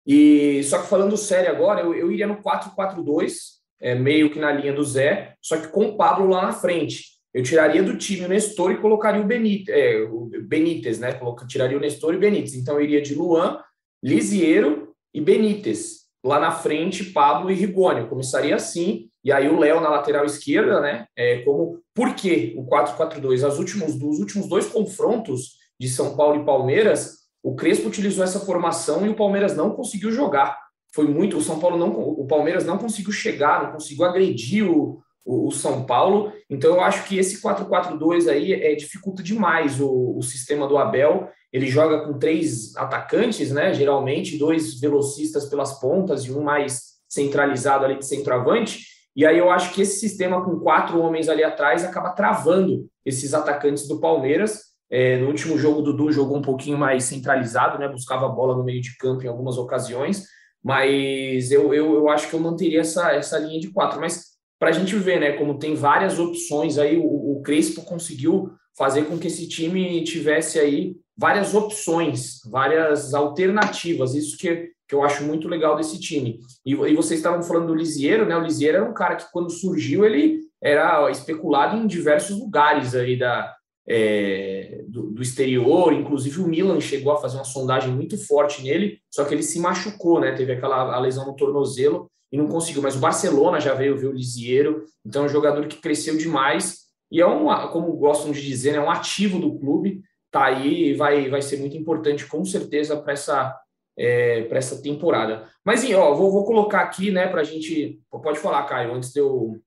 [0.06, 3.32] E só que falando sério agora, eu, eu iria no 4-4-2,
[3.80, 7.04] é, meio que na linha do Zé, só que com o Pablo lá na frente.
[7.32, 11.18] Eu tiraria do time o Nestor e colocaria o Benítez, é, o Benítez né?
[11.48, 12.54] Tiraria o Nestor e o Benítez.
[12.54, 13.58] Então eu iria de Luan,
[14.04, 15.97] Lisiero e Benítez.
[16.24, 18.08] Lá na frente, Pablo e Rigoni.
[18.08, 21.06] Começaria assim, e aí o Léo na lateral esquerda, né?
[21.16, 23.46] É, como por que o 4-4-2?
[23.46, 28.40] Os últimos, dos últimos dois confrontos de São Paulo e Palmeiras, o Crespo utilizou essa
[28.40, 30.58] formação e o Palmeiras não conseguiu jogar.
[30.94, 31.36] Foi muito.
[31.36, 31.90] O São Paulo não.
[31.90, 36.32] O Palmeiras não conseguiu chegar, não conseguiu agredir o, o, o São Paulo.
[36.48, 41.28] Então eu acho que esse 4-4-2 aí é, dificulta demais o, o sistema do Abel.
[41.52, 43.74] Ele joga com três atacantes, né?
[43.74, 48.86] Geralmente, dois velocistas pelas pontas e um mais centralizado ali de centroavante.
[49.14, 53.34] E aí eu acho que esse sistema com quatro homens ali atrás acaba travando esses
[53.34, 54.68] atacantes do Palmeiras.
[54.90, 57.88] É, no último jogo, o Dudu jogou um pouquinho mais centralizado, né?
[57.88, 60.24] Buscava a bola no meio de campo em algumas ocasiões,
[60.62, 64.00] mas eu, eu, eu acho que eu manteria essa, essa linha de quatro.
[64.00, 65.32] Mas para a gente ver, né?
[65.32, 70.58] Como tem várias opções aí, o, o Crespo conseguiu fazer com que esse time tivesse
[70.58, 74.14] aí várias opções, várias alternativas.
[74.14, 76.40] Isso que que eu acho muito legal desse time.
[76.64, 78.34] E, e vocês estavam falando do Lisieiro, né?
[78.34, 83.16] O Lisieiro era um cara que, quando surgiu, ele era especulado em diversos lugares aí
[83.16, 83.54] da,
[83.86, 88.98] é, do, do, exterior, inclusive o Milan chegou a fazer uma sondagem muito forte nele,
[89.10, 90.32] só que ele se machucou, né?
[90.32, 92.82] Teve aquela lesão no tornozelo e não conseguiu.
[92.82, 96.88] Mas o Barcelona já veio ver o Lisieiro, então é um jogador que cresceu demais
[97.10, 100.02] e é um, como gostam de dizer, é um ativo do clube.
[100.30, 103.58] Tá aí e vai, vai ser muito importante, com certeza, para essa
[103.98, 105.50] é, para essa temporada.
[105.64, 108.00] Mas, ó, vou, vou colocar aqui, né, para a gente.
[108.10, 109.60] Pode falar, Caio, antes de eu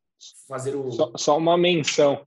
[0.48, 0.90] fazer o.
[0.92, 2.26] Só, só, uma menção.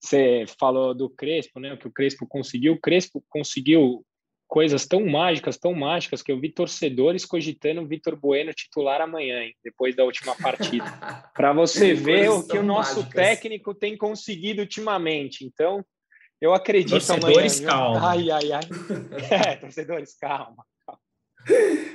[0.00, 1.72] Você falou do Crespo, né?
[1.72, 2.74] O que o Crespo conseguiu.
[2.74, 4.04] O Crespo conseguiu
[4.46, 9.42] coisas tão mágicas, tão mágicas, que eu vi torcedores cogitando o Vitor Bueno titular amanhã,
[9.42, 10.84] hein, depois da última partida.
[11.34, 13.14] para você ver o que o nosso mágicas.
[13.14, 15.44] técnico tem conseguido ultimamente.
[15.44, 15.84] Então,
[16.40, 17.72] eu acredito torcedores, amanhã.
[17.72, 18.10] Calma.
[18.10, 18.62] Ai, ai, ai.
[19.52, 20.64] É, torcedores, calma.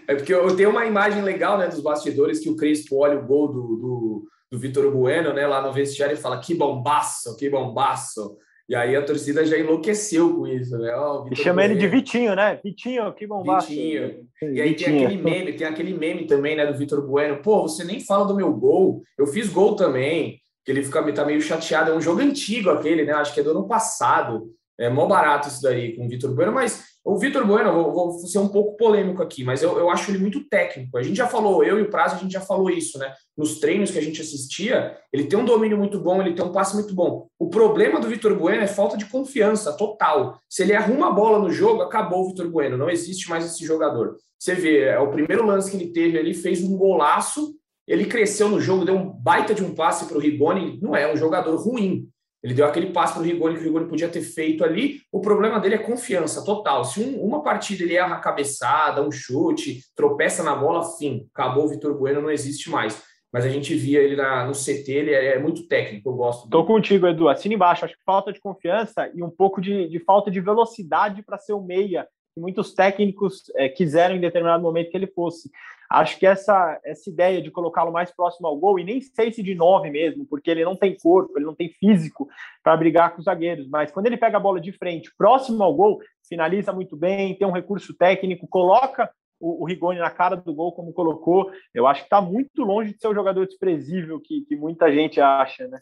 [0.07, 3.25] É porque eu tenho uma imagem legal né, dos bastidores que o Crespo olha o
[3.25, 7.49] gol do, do, do Vitor Bueno né, lá no vestiário e fala que bombaço, que
[7.49, 8.37] bombaço.
[8.71, 10.95] E aí a torcida já enlouqueceu com isso, né?
[10.95, 11.73] Oh, e chama bueno.
[11.73, 12.57] ele de Vitinho, né?
[12.63, 13.67] Vitinho, que bombaço.
[13.67, 14.25] Vitinho.
[14.41, 14.97] E aí Vitinho.
[14.97, 17.41] tem aquele meme, tem aquele meme também, né, do Vitor Bueno.
[17.41, 19.03] Pô, você nem fala do meu gol.
[19.19, 20.39] Eu fiz gol também.
[20.63, 21.91] Que ele fica tá meio chateado.
[21.91, 23.11] É um jogo antigo aquele, né?
[23.11, 24.49] Acho que é do ano passado.
[24.79, 28.19] É mó barato isso daí com o Vitor Bueno, mas o Vitor Bueno, vou, vou,
[28.27, 30.97] ser um pouco polêmico aqui, mas eu, eu acho ele muito técnico.
[30.97, 33.11] A gente já falou, eu e o Prazo, a gente já falou isso, né?
[33.35, 36.51] Nos treinos que a gente assistia, ele tem um domínio muito bom, ele tem um
[36.51, 37.27] passe muito bom.
[37.39, 40.39] O problema do Vitor Bueno é falta de confiança total.
[40.47, 43.65] Se ele arruma a bola no jogo, acabou o Vitor Bueno, não existe mais esse
[43.65, 44.15] jogador.
[44.37, 47.55] Você vê, é o primeiro lance que ele teve ali, fez um golaço,
[47.87, 51.11] ele cresceu no jogo, deu um baita de um passe para o Rigoni, não é
[51.11, 52.07] um jogador ruim,
[52.43, 55.01] ele deu aquele passo para o Rigoni que o Rigoni podia ter feito ali.
[55.11, 56.83] O problema dele é confiança total.
[56.83, 61.65] Se um, uma partida ele erra a cabeçada, um chute, tropeça na bola, fim, acabou
[61.65, 63.03] o Vitor Bueno, não existe mais.
[63.31, 66.45] mas a gente via ele na, no CT, ele é, é muito técnico, eu gosto.
[66.45, 67.29] Estou contigo, Edu.
[67.29, 67.85] Assina embaixo.
[67.85, 71.53] Acho que falta de confiança e um pouco de, de falta de velocidade para ser
[71.53, 75.51] o meia que muitos técnicos é, quiseram em determinado momento que ele fosse.
[75.91, 79.43] Acho que essa, essa ideia de colocá-lo mais próximo ao gol, e nem sei se
[79.43, 82.27] de nove mesmo, porque ele não tem corpo, ele não tem físico
[82.63, 85.73] para brigar com os zagueiros, mas quando ele pega a bola de frente, próximo ao
[85.73, 90.53] gol, finaliza muito bem, tem um recurso técnico, coloca o, o Rigoni na cara do
[90.53, 91.51] gol, como colocou.
[91.73, 95.19] Eu acho que está muito longe de ser o jogador desprezível que, que muita gente
[95.19, 95.79] acha, né?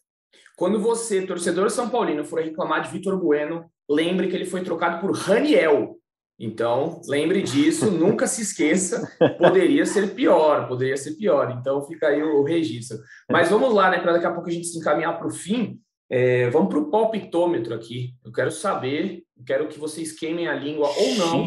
[0.58, 5.00] Quando você, torcedor São Paulino, for reclamar de Vitor Bueno, lembre que ele foi trocado
[5.00, 5.98] por Raniel,
[6.40, 11.54] então, lembre disso, nunca se esqueça, poderia ser pior, poderia ser pior.
[11.60, 12.98] Então, fica aí o, registro.
[13.30, 15.78] Mas vamos lá, né, para daqui a pouco a gente se encaminhar para o fim.
[16.10, 18.14] É, vamos para o palpitômetro aqui.
[18.24, 21.46] Eu quero saber, eu quero que vocês queimem a língua ou não.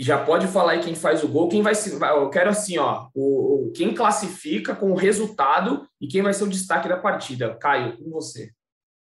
[0.00, 1.92] Já pode falar aí quem faz o gol, quem vai se.
[1.92, 6.44] Eu quero assim, ó, o, o, quem classifica com o resultado e quem vai ser
[6.44, 7.54] o destaque da partida.
[7.60, 8.50] Caio, com você.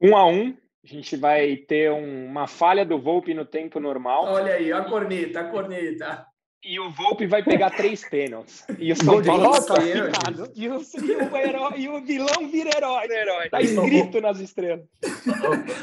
[0.01, 4.25] Um a um, a gente vai ter um, uma falha do Volpe no tempo normal.
[4.25, 6.27] Olha aí, a corneta, a corneta.
[6.63, 8.67] E o Volpe vai pegar três pênaltis.
[8.79, 10.51] E o São Paulo classificado.
[10.55, 13.07] E o, e, o herói, e o vilão vira herói.
[13.11, 13.49] herói.
[13.49, 14.87] Tá escrito nas estrelas.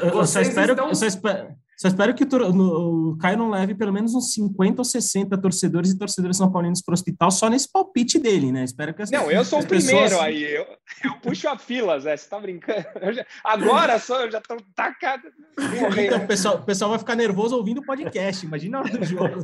[0.02, 0.88] Eu só espero, estão...
[0.88, 4.32] eu só espero, só espero que o, no, o Caio não leve pelo menos uns
[4.34, 8.52] 50 ou 60 torcedores e torcedores são paulinos para o hospital só nesse palpite dele,
[8.52, 8.64] né?
[8.64, 10.22] Espero que as, Não, eu sou o primeiro pessoas...
[10.22, 10.42] aí.
[10.42, 10.66] Eu,
[11.04, 12.16] eu puxo a fila, Zé.
[12.16, 12.84] Você tá brincando?
[13.12, 15.24] Já, agora só, eu já tô tacado.
[15.98, 18.44] Então, o pessoal, o pessoal vai ficar nervoso ouvindo o podcast.
[18.46, 19.42] Imagina a hora do jogo.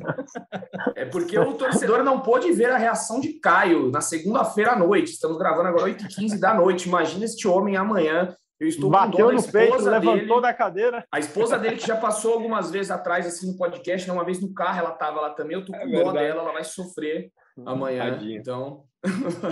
[0.95, 5.13] É porque o torcedor não pôde ver a reação de Caio na segunda-feira à noite.
[5.13, 6.89] Estamos gravando agora 8h15 da noite.
[6.89, 11.07] Imagina este homem amanhã eu estou Bateu no peito, levantou da cadeira.
[11.13, 14.13] A esposa dele, que já passou algumas vezes atrás, assim, no podcast, né?
[14.13, 15.57] uma vez no carro ela estava lá também.
[15.57, 17.31] Eu tô é com é dó dela, ela vai sofrer
[17.65, 18.11] amanhã.
[18.11, 18.39] Tadinha.
[18.39, 18.85] Então.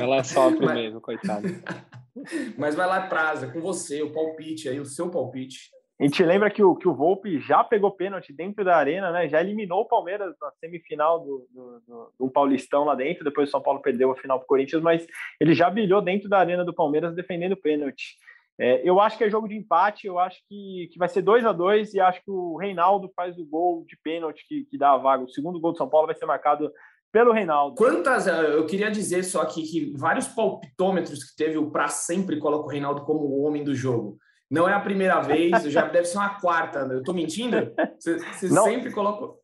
[0.01, 0.75] Ela sofre Mas...
[0.75, 1.47] mesmo, coitada.
[2.59, 5.71] Mas vai lá, Praza, com você, o palpite aí, o seu palpite.
[5.99, 9.29] A gente lembra que o, que o Volpe já pegou pênalti dentro da arena, né?
[9.29, 13.25] Já eliminou o Palmeiras na semifinal do, do, do, do Paulistão lá dentro.
[13.25, 15.07] Depois o São Paulo perdeu a final para o Corinthians, mas
[15.41, 18.17] ele já brilhou dentro da arena do Palmeiras defendendo pênalti.
[18.59, 21.45] É, eu acho que é jogo de empate, eu acho que, que vai ser 2
[21.45, 24.93] a 2 e acho que o Reinaldo faz o gol de pênalti que, que dá
[24.93, 25.25] a vaga.
[25.25, 26.73] O segundo gol do São Paulo vai ser marcado
[27.13, 27.77] pelo Reinaldo.
[27.77, 32.39] Quantas, eh, eu queria dizer só aqui que vários palpitômetros que teve o Pra sempre
[32.39, 34.19] coloca o Reinaldo como o homem do jogo.
[34.51, 36.81] Não é a primeira vez, já deve ser uma quarta.
[36.81, 37.57] Eu tô mentindo?
[37.99, 39.35] Você, você não, sempre coloca.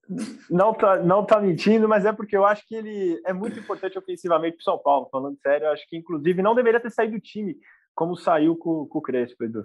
[0.48, 3.98] Não tá, não tá mentindo, mas é porque eu acho que ele é muito importante
[3.98, 5.09] ofensivamente para São Paulo.
[5.11, 7.57] Falando sério, eu acho que inclusive não deveria ter saído do time
[7.95, 9.65] como saiu com, com o Crespo, Edu.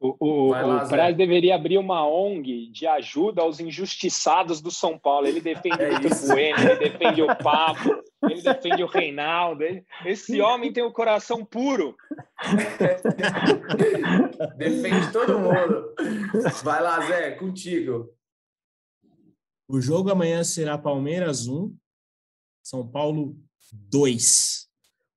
[0.00, 4.98] O, o, lá, o Braz deveria abrir uma ONG de ajuda aos injustiçados do São
[4.98, 5.26] Paulo.
[5.26, 9.62] Ele defende é o Bueno, ele defende o Papo, ele defende o Reinaldo.
[9.62, 9.82] Ele...
[10.04, 11.96] Esse homem tem o coração puro.
[14.58, 15.94] defende todo mundo.
[16.62, 18.12] Vai lá, Zé, contigo.
[19.66, 21.74] O jogo amanhã será Palmeiras 1,
[22.62, 23.34] São Paulo
[23.72, 24.68] 2,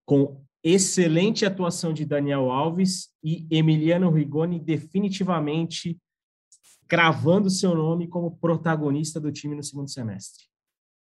[0.06, 5.98] com excelente atuação de Daniel Alves e Emiliano Rigoni definitivamente
[6.88, 10.46] cravando seu nome como protagonista do time no segundo semestre.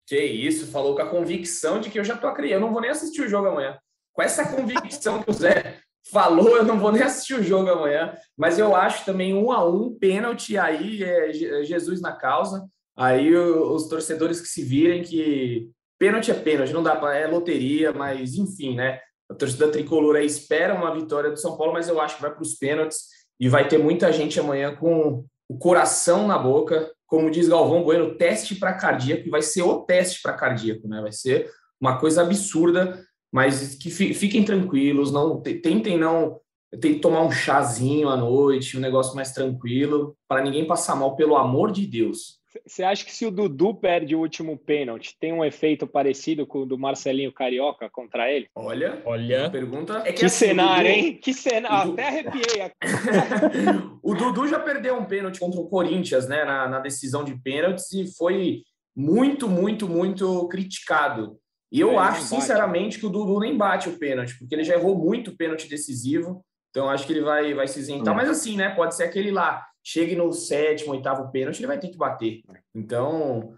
[0.07, 2.81] Que isso, falou com a convicção de que eu já tô acreditando, eu não vou
[2.81, 3.77] nem assistir o jogo amanhã.
[4.13, 5.79] Com essa convicção que o Zé
[6.11, 9.67] falou, eu não vou nem assistir o jogo amanhã, mas eu acho também um a
[9.67, 12.67] um, pênalti aí, é, é Jesus na causa.
[12.95, 17.91] Aí os torcedores que se virem que pênalti é pênalti, não dá para é loteria,
[17.91, 18.99] mas enfim, né?
[19.33, 22.31] A torcida tricolor aí espera uma vitória do São Paulo, mas eu acho que vai
[22.31, 23.07] para os pênaltis
[23.39, 28.15] e vai ter muita gente amanhã com o coração na boca, como diz Galvão Bueno,
[28.15, 31.01] teste para cardíaco, e vai ser o teste para cardíaco, né?
[31.01, 31.49] Vai ser
[31.81, 36.39] uma coisa absurda, mas que fiquem tranquilos, não tentem não
[36.79, 41.15] tem que tomar um chazinho à noite, um negócio mais tranquilo, para ninguém passar mal,
[41.15, 42.39] pelo amor de Deus.
[42.65, 46.59] Você acha que se o Dudu perde o último pênalti, tem um efeito parecido com
[46.59, 48.47] o do Marcelinho Carioca contra ele?
[48.55, 49.49] Olha, olha.
[49.49, 50.03] Pergunta.
[50.05, 50.99] É que, que assim, cenário, Dudu...
[50.99, 51.19] hein?
[51.21, 51.91] Que cenário.
[51.91, 51.93] Dudu...
[51.93, 52.71] Até arrepiei.
[54.01, 56.45] o Dudu já perdeu um pênalti contra o Corinthians, né?
[56.45, 58.61] Na, na decisão de pênaltis e foi
[58.95, 61.37] muito, muito, muito criticado.
[61.71, 64.75] E eu é, acho, sinceramente, que o Dudu nem bate o pênalti, porque ele já
[64.75, 66.45] errou muito pênalti decisivo.
[66.73, 68.15] Então, acho que ele vai, vai se isentar.
[68.15, 68.17] Hum.
[68.17, 68.69] Mas assim, né?
[68.69, 72.41] Pode ser aquele lá chegue no sétimo, oitavo pênalti, ele vai ter que bater.
[72.73, 73.55] Então,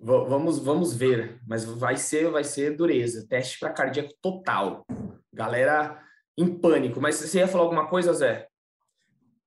[0.00, 1.40] vamos, vamos ver.
[1.46, 3.24] Mas vai ser, vai ser dureza.
[3.28, 4.84] Teste para cardíaco total.
[5.32, 6.02] Galera
[6.36, 7.00] em pânico.
[7.00, 8.48] Mas você ia falar alguma coisa, Zé?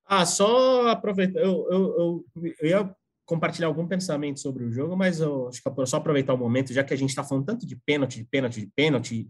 [0.06, 1.42] Ah, só aproveitar.
[1.42, 2.96] Eu, eu, eu, eu ia
[3.26, 6.74] compartilhar algum pensamento sobre o jogo, mas eu acho que é só aproveitar o momento,
[6.74, 9.30] já que a gente está falando tanto de pênalti, de pênalti, de pênalti,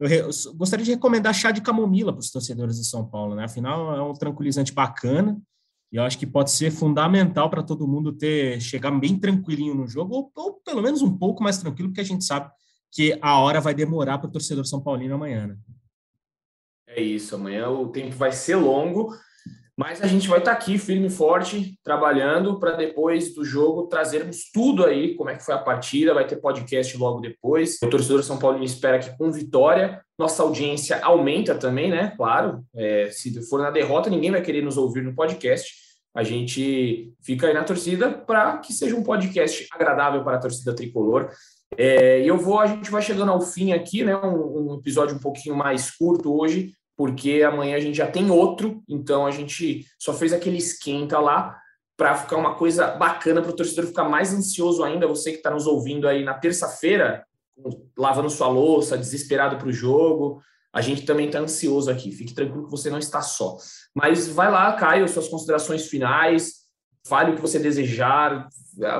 [0.00, 3.44] eu, eu gostaria de recomendar chá de camomila para os torcedores de São Paulo, né?
[3.44, 5.40] Afinal, é um tranquilizante bacana
[5.92, 9.86] e eu acho que pode ser fundamental para todo mundo ter chegar bem tranquilinho no
[9.86, 12.50] jogo, ou, ou, pelo menos um pouco mais tranquilo, porque a gente sabe
[12.90, 15.56] que a hora vai demorar para o torcedor São Paulino amanhã, né?
[16.88, 19.14] É isso, amanhã o tempo vai ser longo
[19.76, 23.88] mas a gente vai estar tá aqui firme e forte, trabalhando para depois do jogo
[23.88, 27.76] trazermos tudo aí, como é que foi a partida, vai ter podcast logo depois.
[27.82, 32.14] O torcedor São Paulo espera que com vitória, nossa audiência aumenta também, né?
[32.16, 35.74] Claro, é, se for na derrota, ninguém vai querer nos ouvir no podcast.
[36.14, 40.74] A gente fica aí na torcida para que seja um podcast agradável para a torcida
[40.74, 41.28] tricolor.
[41.76, 44.16] É, e eu vou, a gente vai chegando ao fim aqui, né?
[44.16, 48.82] Um, um episódio um pouquinho mais curto hoje, porque amanhã a gente já tem outro,
[48.88, 51.56] então a gente só fez aquele esquenta lá
[51.96, 55.06] para ficar uma coisa bacana para o torcedor ficar mais ansioso ainda.
[55.06, 57.24] Você que está nos ouvindo aí na terça-feira,
[57.96, 62.12] lavando sua louça, desesperado para o jogo, a gente também está ansioso aqui.
[62.12, 63.56] Fique tranquilo que você não está só.
[63.94, 66.66] Mas vai lá, Caio, suas considerações finais,
[67.06, 68.48] fale o que você desejar.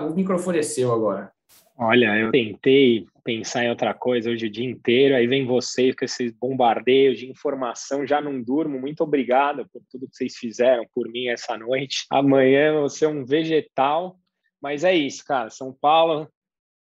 [0.08, 1.30] O microfone é seu agora.
[1.78, 6.04] Olha, eu tentei pensar em outra coisa hoje o dia inteiro, aí vem vocês com
[6.04, 8.78] esses bombardeios de informação, já não durmo.
[8.78, 12.06] Muito obrigado por tudo que vocês fizeram por mim essa noite.
[12.08, 14.16] Amanhã eu vou ser um vegetal,
[14.62, 15.50] mas é isso, cara.
[15.50, 16.28] São Paulo,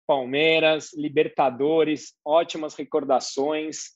[0.09, 3.93] Palmeiras, Libertadores, ótimas recordações.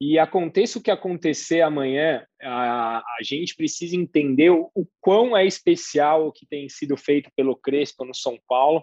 [0.00, 5.44] E aconteça o que acontecer amanhã, a, a gente precisa entender o, o quão é
[5.44, 8.82] especial o que tem sido feito pelo Crespo no São Paulo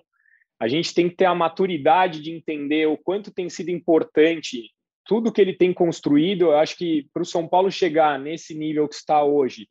[0.59, 4.69] a gente tem que ter a maturidade de entender o quanto tem sido importante
[5.05, 6.45] tudo que ele tem construído.
[6.45, 9.67] Eu acho que para o São Paulo chegar nesse nível que está hoje,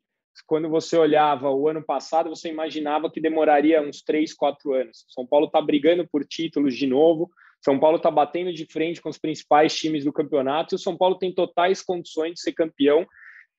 [0.47, 5.05] quando você olhava o ano passado, você imaginava que demoraria uns três, quatro anos.
[5.09, 7.29] São Paulo está brigando por títulos de novo.
[7.61, 10.97] São Paulo está batendo de frente com os principais times do campeonato e o São
[10.97, 13.05] Paulo tem totais condições de ser campeão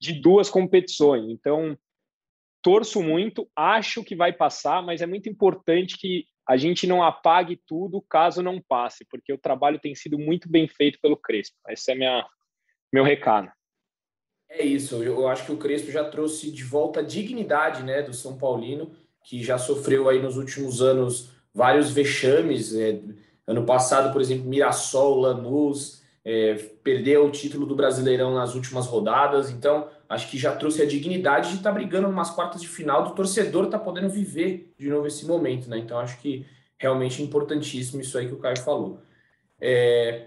[0.01, 1.31] de duas competições.
[1.31, 1.77] Então,
[2.63, 7.63] torço muito, acho que vai passar, mas é muito importante que a gente não apague
[7.65, 11.57] tudo caso não passe, porque o trabalho tem sido muito bem feito pelo Crespo.
[11.69, 12.27] Esse é minha,
[12.93, 13.49] meu recado.
[14.49, 18.13] É isso, eu acho que o Crespo já trouxe de volta a dignidade né, do
[18.13, 18.91] São Paulino,
[19.23, 22.75] que já sofreu aí nos últimos anos vários vexames.
[22.75, 23.01] É,
[23.47, 29.51] ano passado, por exemplo, Mirassol, Lanús, é, perdeu o título do Brasileirão nas últimas rodadas,
[29.51, 33.05] então acho que já trouxe a dignidade de estar tá brigando umas quartas de final,
[33.05, 35.79] do torcedor tá podendo viver de novo esse momento, né?
[35.79, 36.45] Então acho que
[36.77, 39.01] realmente é importantíssimo isso aí que o Caio falou.
[39.61, 40.27] É,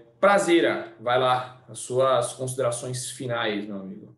[0.98, 4.16] vai lá, as suas considerações finais, meu amigo.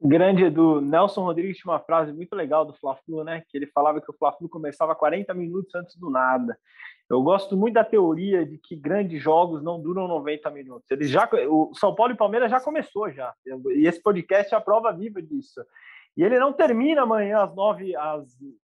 [0.00, 3.42] Grande Edu, Nelson Rodrigues tinha uma frase muito legal do Fla-Flu, né?
[3.48, 6.58] Que ele falava que o Fla-Flu começava 40 minutos antes do nada.
[7.08, 10.90] Eu gosto muito da teoria de que grandes jogos não duram 90 minutos.
[10.90, 13.32] Eles já, o São Paulo e Palmeiras já começou já.
[13.76, 15.60] E esse podcast é a prova viva disso.
[16.16, 18.24] E ele não termina amanhã às 9, às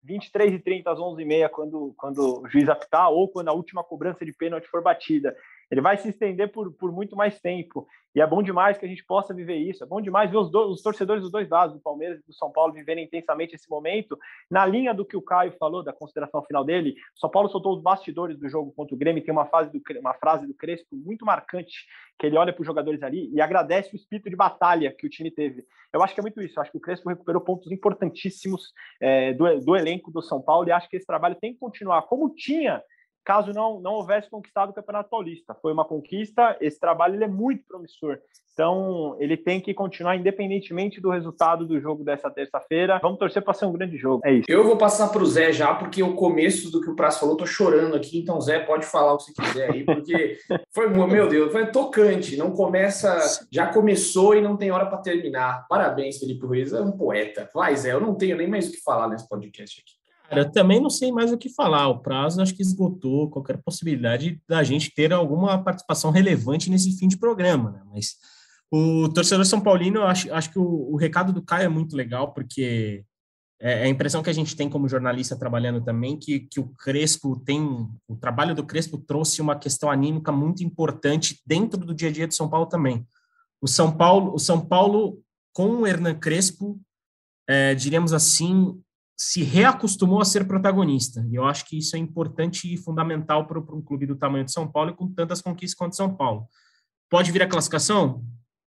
[0.07, 4.69] 23h30, às 11h30, quando, quando o juiz apitar, ou quando a última cobrança de pênalti
[4.69, 5.35] for batida
[5.71, 7.87] ele vai se estender por, por muito mais tempo.
[8.15, 9.85] E é bom demais que a gente possa viver isso.
[9.85, 12.33] É bom demais ver os, do, os torcedores dos dois lados, do Palmeiras e do
[12.33, 14.19] São Paulo, viverem intensamente esse momento.
[14.51, 17.75] Na linha do que o Caio falou, da consideração final dele, o São Paulo soltou
[17.77, 19.23] os bastidores do jogo contra o Grêmio.
[19.23, 21.87] Tem uma, fase do, uma frase do Crespo muito marcante,
[22.19, 25.11] que ele olha para os jogadores ali e agradece o espírito de batalha que o
[25.11, 25.65] time teve.
[25.93, 26.59] Eu acho que é muito isso.
[26.59, 30.69] Eu acho que o Crespo recuperou pontos importantíssimos é, do, do elenco do São Paulo
[30.69, 32.03] e acho que esse trabalho tem que continuar.
[32.03, 32.83] Como tinha
[33.29, 35.55] caso não, não houvesse conquistado o Campeonato Paulista.
[35.61, 38.19] Foi uma conquista, esse trabalho ele é muito promissor.
[38.55, 42.99] Então, ele tem que continuar independentemente do resultado do jogo dessa terça-feira.
[43.03, 44.23] Vamos torcer para ser um grande jogo.
[44.25, 44.47] É isso.
[44.49, 47.37] Eu vou passar para o Zé já, porque o começo do que o Prazo falou,
[47.37, 48.19] tô chorando aqui.
[48.19, 50.39] Então, Zé, pode falar o que você quiser aí, porque
[50.75, 52.35] foi, meu Deus, foi tocante.
[52.37, 55.67] Não começa, já começou e não tem hora para terminar.
[55.69, 57.49] Parabéns, Felipe Ruiz, é um poeta.
[57.55, 59.98] Vai, Zé, eu não tenho nem mais o que falar nesse podcast aqui.
[60.29, 61.89] Cara, eu também não sei mais o que falar.
[61.89, 67.09] O prazo acho que esgotou qualquer possibilidade da gente ter alguma participação relevante nesse fim
[67.09, 67.83] de programa, né?
[67.91, 68.17] Mas
[68.71, 71.97] o torcedor São Paulino, eu acho, acho que o, o recado do Caio é muito
[71.97, 73.05] legal, porque
[73.59, 76.69] é, é a impressão que a gente tem como jornalista trabalhando também, que, que o
[76.77, 77.63] Crespo tem,
[78.07, 82.29] o trabalho do Crespo trouxe uma questão anímica muito importante dentro do dia a dia
[82.29, 83.07] de São Paulo também.
[83.63, 85.23] O São Paulo, o São Paulo
[85.55, 86.79] com o Hernan Crespo,
[87.49, 88.79] é, diríamos assim,
[89.19, 91.27] se reacostumou a ser protagonista.
[91.29, 94.53] E eu acho que isso é importante e fundamental para, um clube do tamanho de
[94.53, 96.47] São Paulo e com tantas conquistas quanto São Paulo.
[97.11, 98.25] Pode vir a classificação?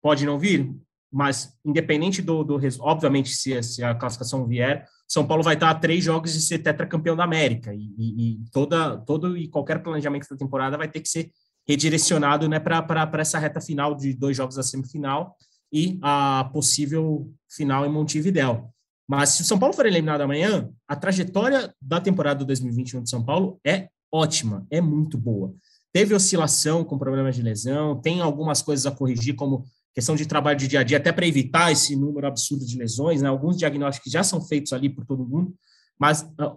[0.01, 0.71] Pode não vir?
[1.15, 5.75] mas independente do, do obviamente, se, se, a classificação vier, São Paulo vai estar a
[5.75, 10.27] três jogos de ser tetracampeão da América, e, e, e toda, todo e qualquer planejamento
[10.29, 11.31] da temporada vai ter que ser
[11.65, 15.37] redirecionado né, para essa reta final de dois jogos da semifinal
[15.71, 18.74] e a possível final em Montevidéu.
[19.07, 23.23] Mas se o São Paulo for eliminado amanhã, a trajetória da temporada 2021 de São
[23.23, 25.53] Paulo é ótima, é muito boa.
[25.93, 30.57] Teve oscilação com problemas de lesão, tem algumas coisas a corrigir, como questão de trabalho
[30.57, 33.29] de dia a dia, até para evitar esse número absurdo de lesões, né?
[33.29, 35.55] alguns diagnósticos já são feitos ali por todo mundo,
[35.97, 36.53] mas ah,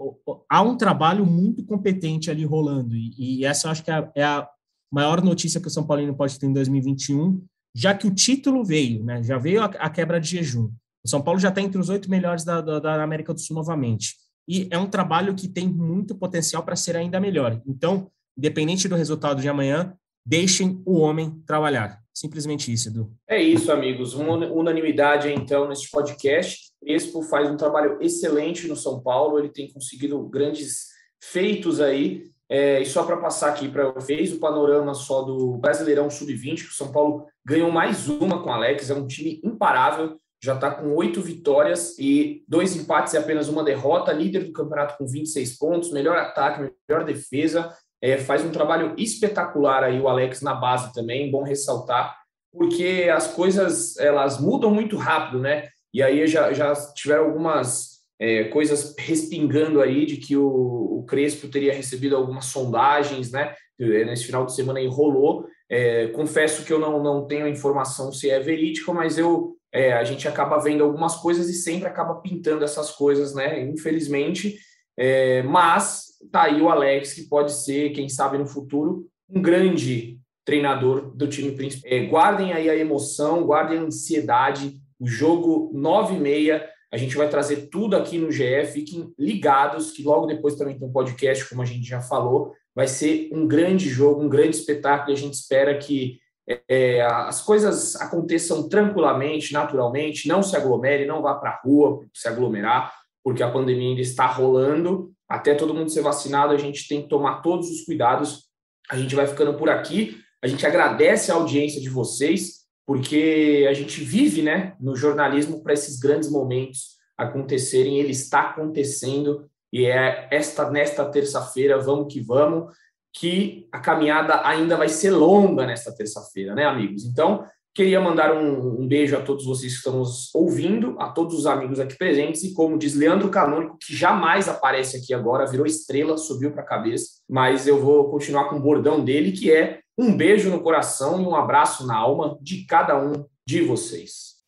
[0.50, 4.24] há um trabalho muito competente ali rolando, e, e essa eu acho que é, é
[4.24, 4.48] a
[4.90, 7.40] maior notícia que o São Paulino pode ter em 2021,
[7.72, 9.22] já que o título veio, né?
[9.22, 10.72] já veio a, a quebra de jejum.
[11.04, 13.56] O São Paulo já está entre os oito melhores da, da, da América do Sul
[13.56, 14.16] novamente.
[14.46, 17.60] E é um trabalho que tem muito potencial para ser ainda melhor.
[17.66, 19.94] Então, independente do resultado de amanhã,
[20.24, 22.00] deixem o homem trabalhar.
[22.14, 23.12] Simplesmente isso, Edu.
[23.28, 24.14] É isso, amigos.
[24.14, 26.68] Uma unanimidade, então, nesse podcast.
[26.80, 30.86] Crespo faz um trabalho excelente no São Paulo, ele tem conseguido grandes
[31.22, 32.24] feitos aí.
[32.50, 36.70] É, e só para passar aqui para vocês, o panorama só do Brasileirão Sub-20, que
[36.70, 40.70] o São Paulo ganhou mais uma com o Alex, é um time imparável já está
[40.70, 45.58] com oito vitórias e dois empates e apenas uma derrota, líder do campeonato com 26
[45.58, 50.92] pontos, melhor ataque, melhor defesa, é, faz um trabalho espetacular aí o Alex na base
[50.92, 52.16] também, bom ressaltar,
[52.52, 55.68] porque as coisas elas mudam muito rápido, né?
[55.92, 61.48] E aí já, já tiveram algumas é, coisas respingando aí de que o, o, Crespo
[61.48, 63.54] teria recebido algumas sondagens, né?
[63.78, 65.46] Nesse final de semana enrolou.
[65.70, 70.04] É, confesso que eu não, não tenho informação se é verídico, mas eu é, a
[70.04, 73.62] gente acaba vendo algumas coisas e sempre acaba pintando essas coisas, né?
[73.62, 74.58] Infelizmente.
[74.96, 80.18] É, mas tá aí o Alex, que pode ser, quem sabe no futuro, um grande
[80.44, 81.90] treinador do time principal.
[81.92, 84.80] É, guardem aí a emoção, guardem a ansiedade.
[84.98, 88.64] O jogo 9 e meia, a gente vai trazer tudo aqui no GE.
[88.72, 92.54] Fiquem ligados, que logo depois também tem um podcast, como a gente já falou.
[92.74, 95.10] Vai ser um grande jogo, um grande espetáculo.
[95.10, 96.18] E a gente espera que
[96.66, 102.26] é, as coisas aconteçam tranquilamente, naturalmente, não se aglomere, não vá para a rua se
[102.26, 102.92] aglomerar,
[103.22, 105.12] porque a pandemia ainda está rolando.
[105.28, 108.44] Até todo mundo ser vacinado, a gente tem que tomar todos os cuidados.
[108.90, 110.18] A gente vai ficando por aqui.
[110.42, 115.74] A gente agradece a audiência de vocês, porque a gente vive né, no jornalismo para
[115.74, 117.98] esses grandes momentos acontecerem.
[117.98, 122.72] Ele está acontecendo e é esta nesta terça-feira, vamos que vamos
[123.12, 127.04] que a caminhada ainda vai ser longa nesta terça-feira, né, amigos?
[127.04, 127.44] Então,
[127.74, 131.46] queria mandar um, um, beijo a todos vocês que estão nos ouvindo, a todos os
[131.46, 136.18] amigos aqui presentes, e como diz Leandro Canônico, que jamais aparece aqui agora, virou estrela,
[136.18, 140.16] subiu para a cabeça, mas eu vou continuar com o bordão dele, que é um
[140.16, 144.38] beijo no coração e um abraço na alma de cada um de vocês.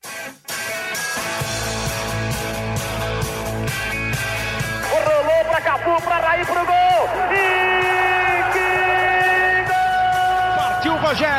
[4.90, 6.79] Rolou para Cafu, para Raí, para o gol!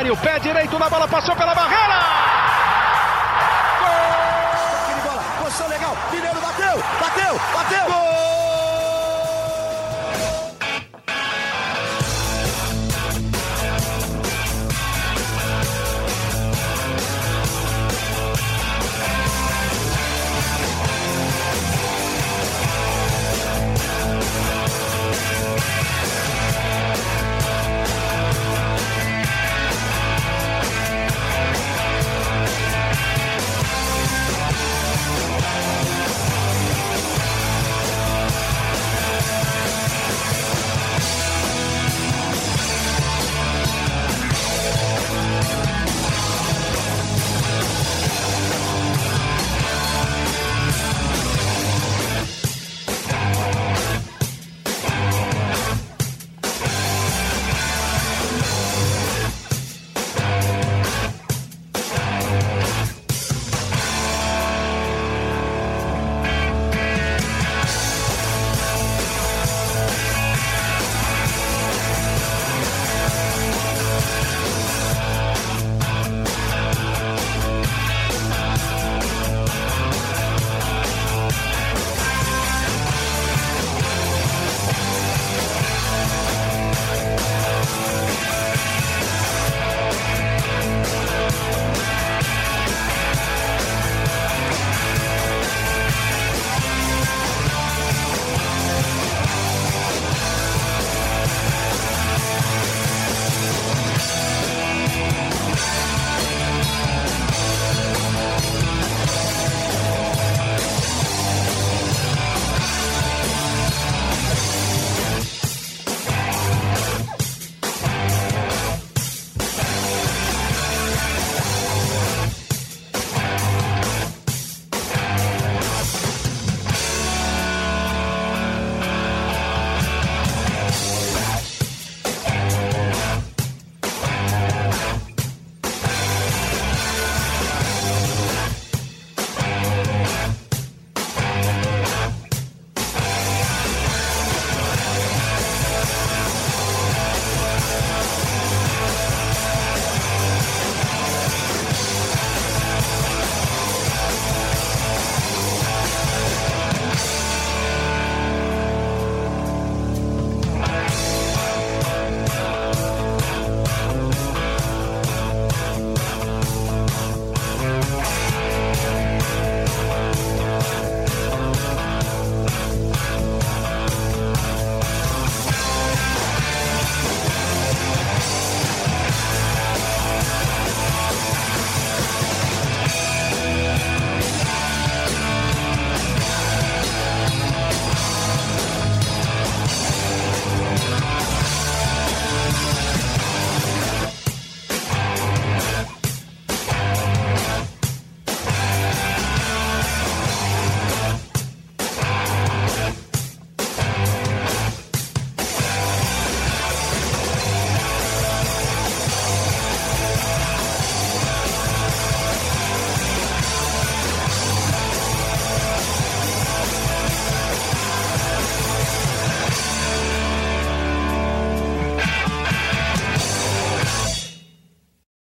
[0.10, 2.00] O pé direito na bola, passou pela barreira!
[3.80, 5.02] Gol!
[5.04, 7.86] Bola, posição legal, Mineiro bateu, bateu, bateu!
[7.86, 8.41] Gol!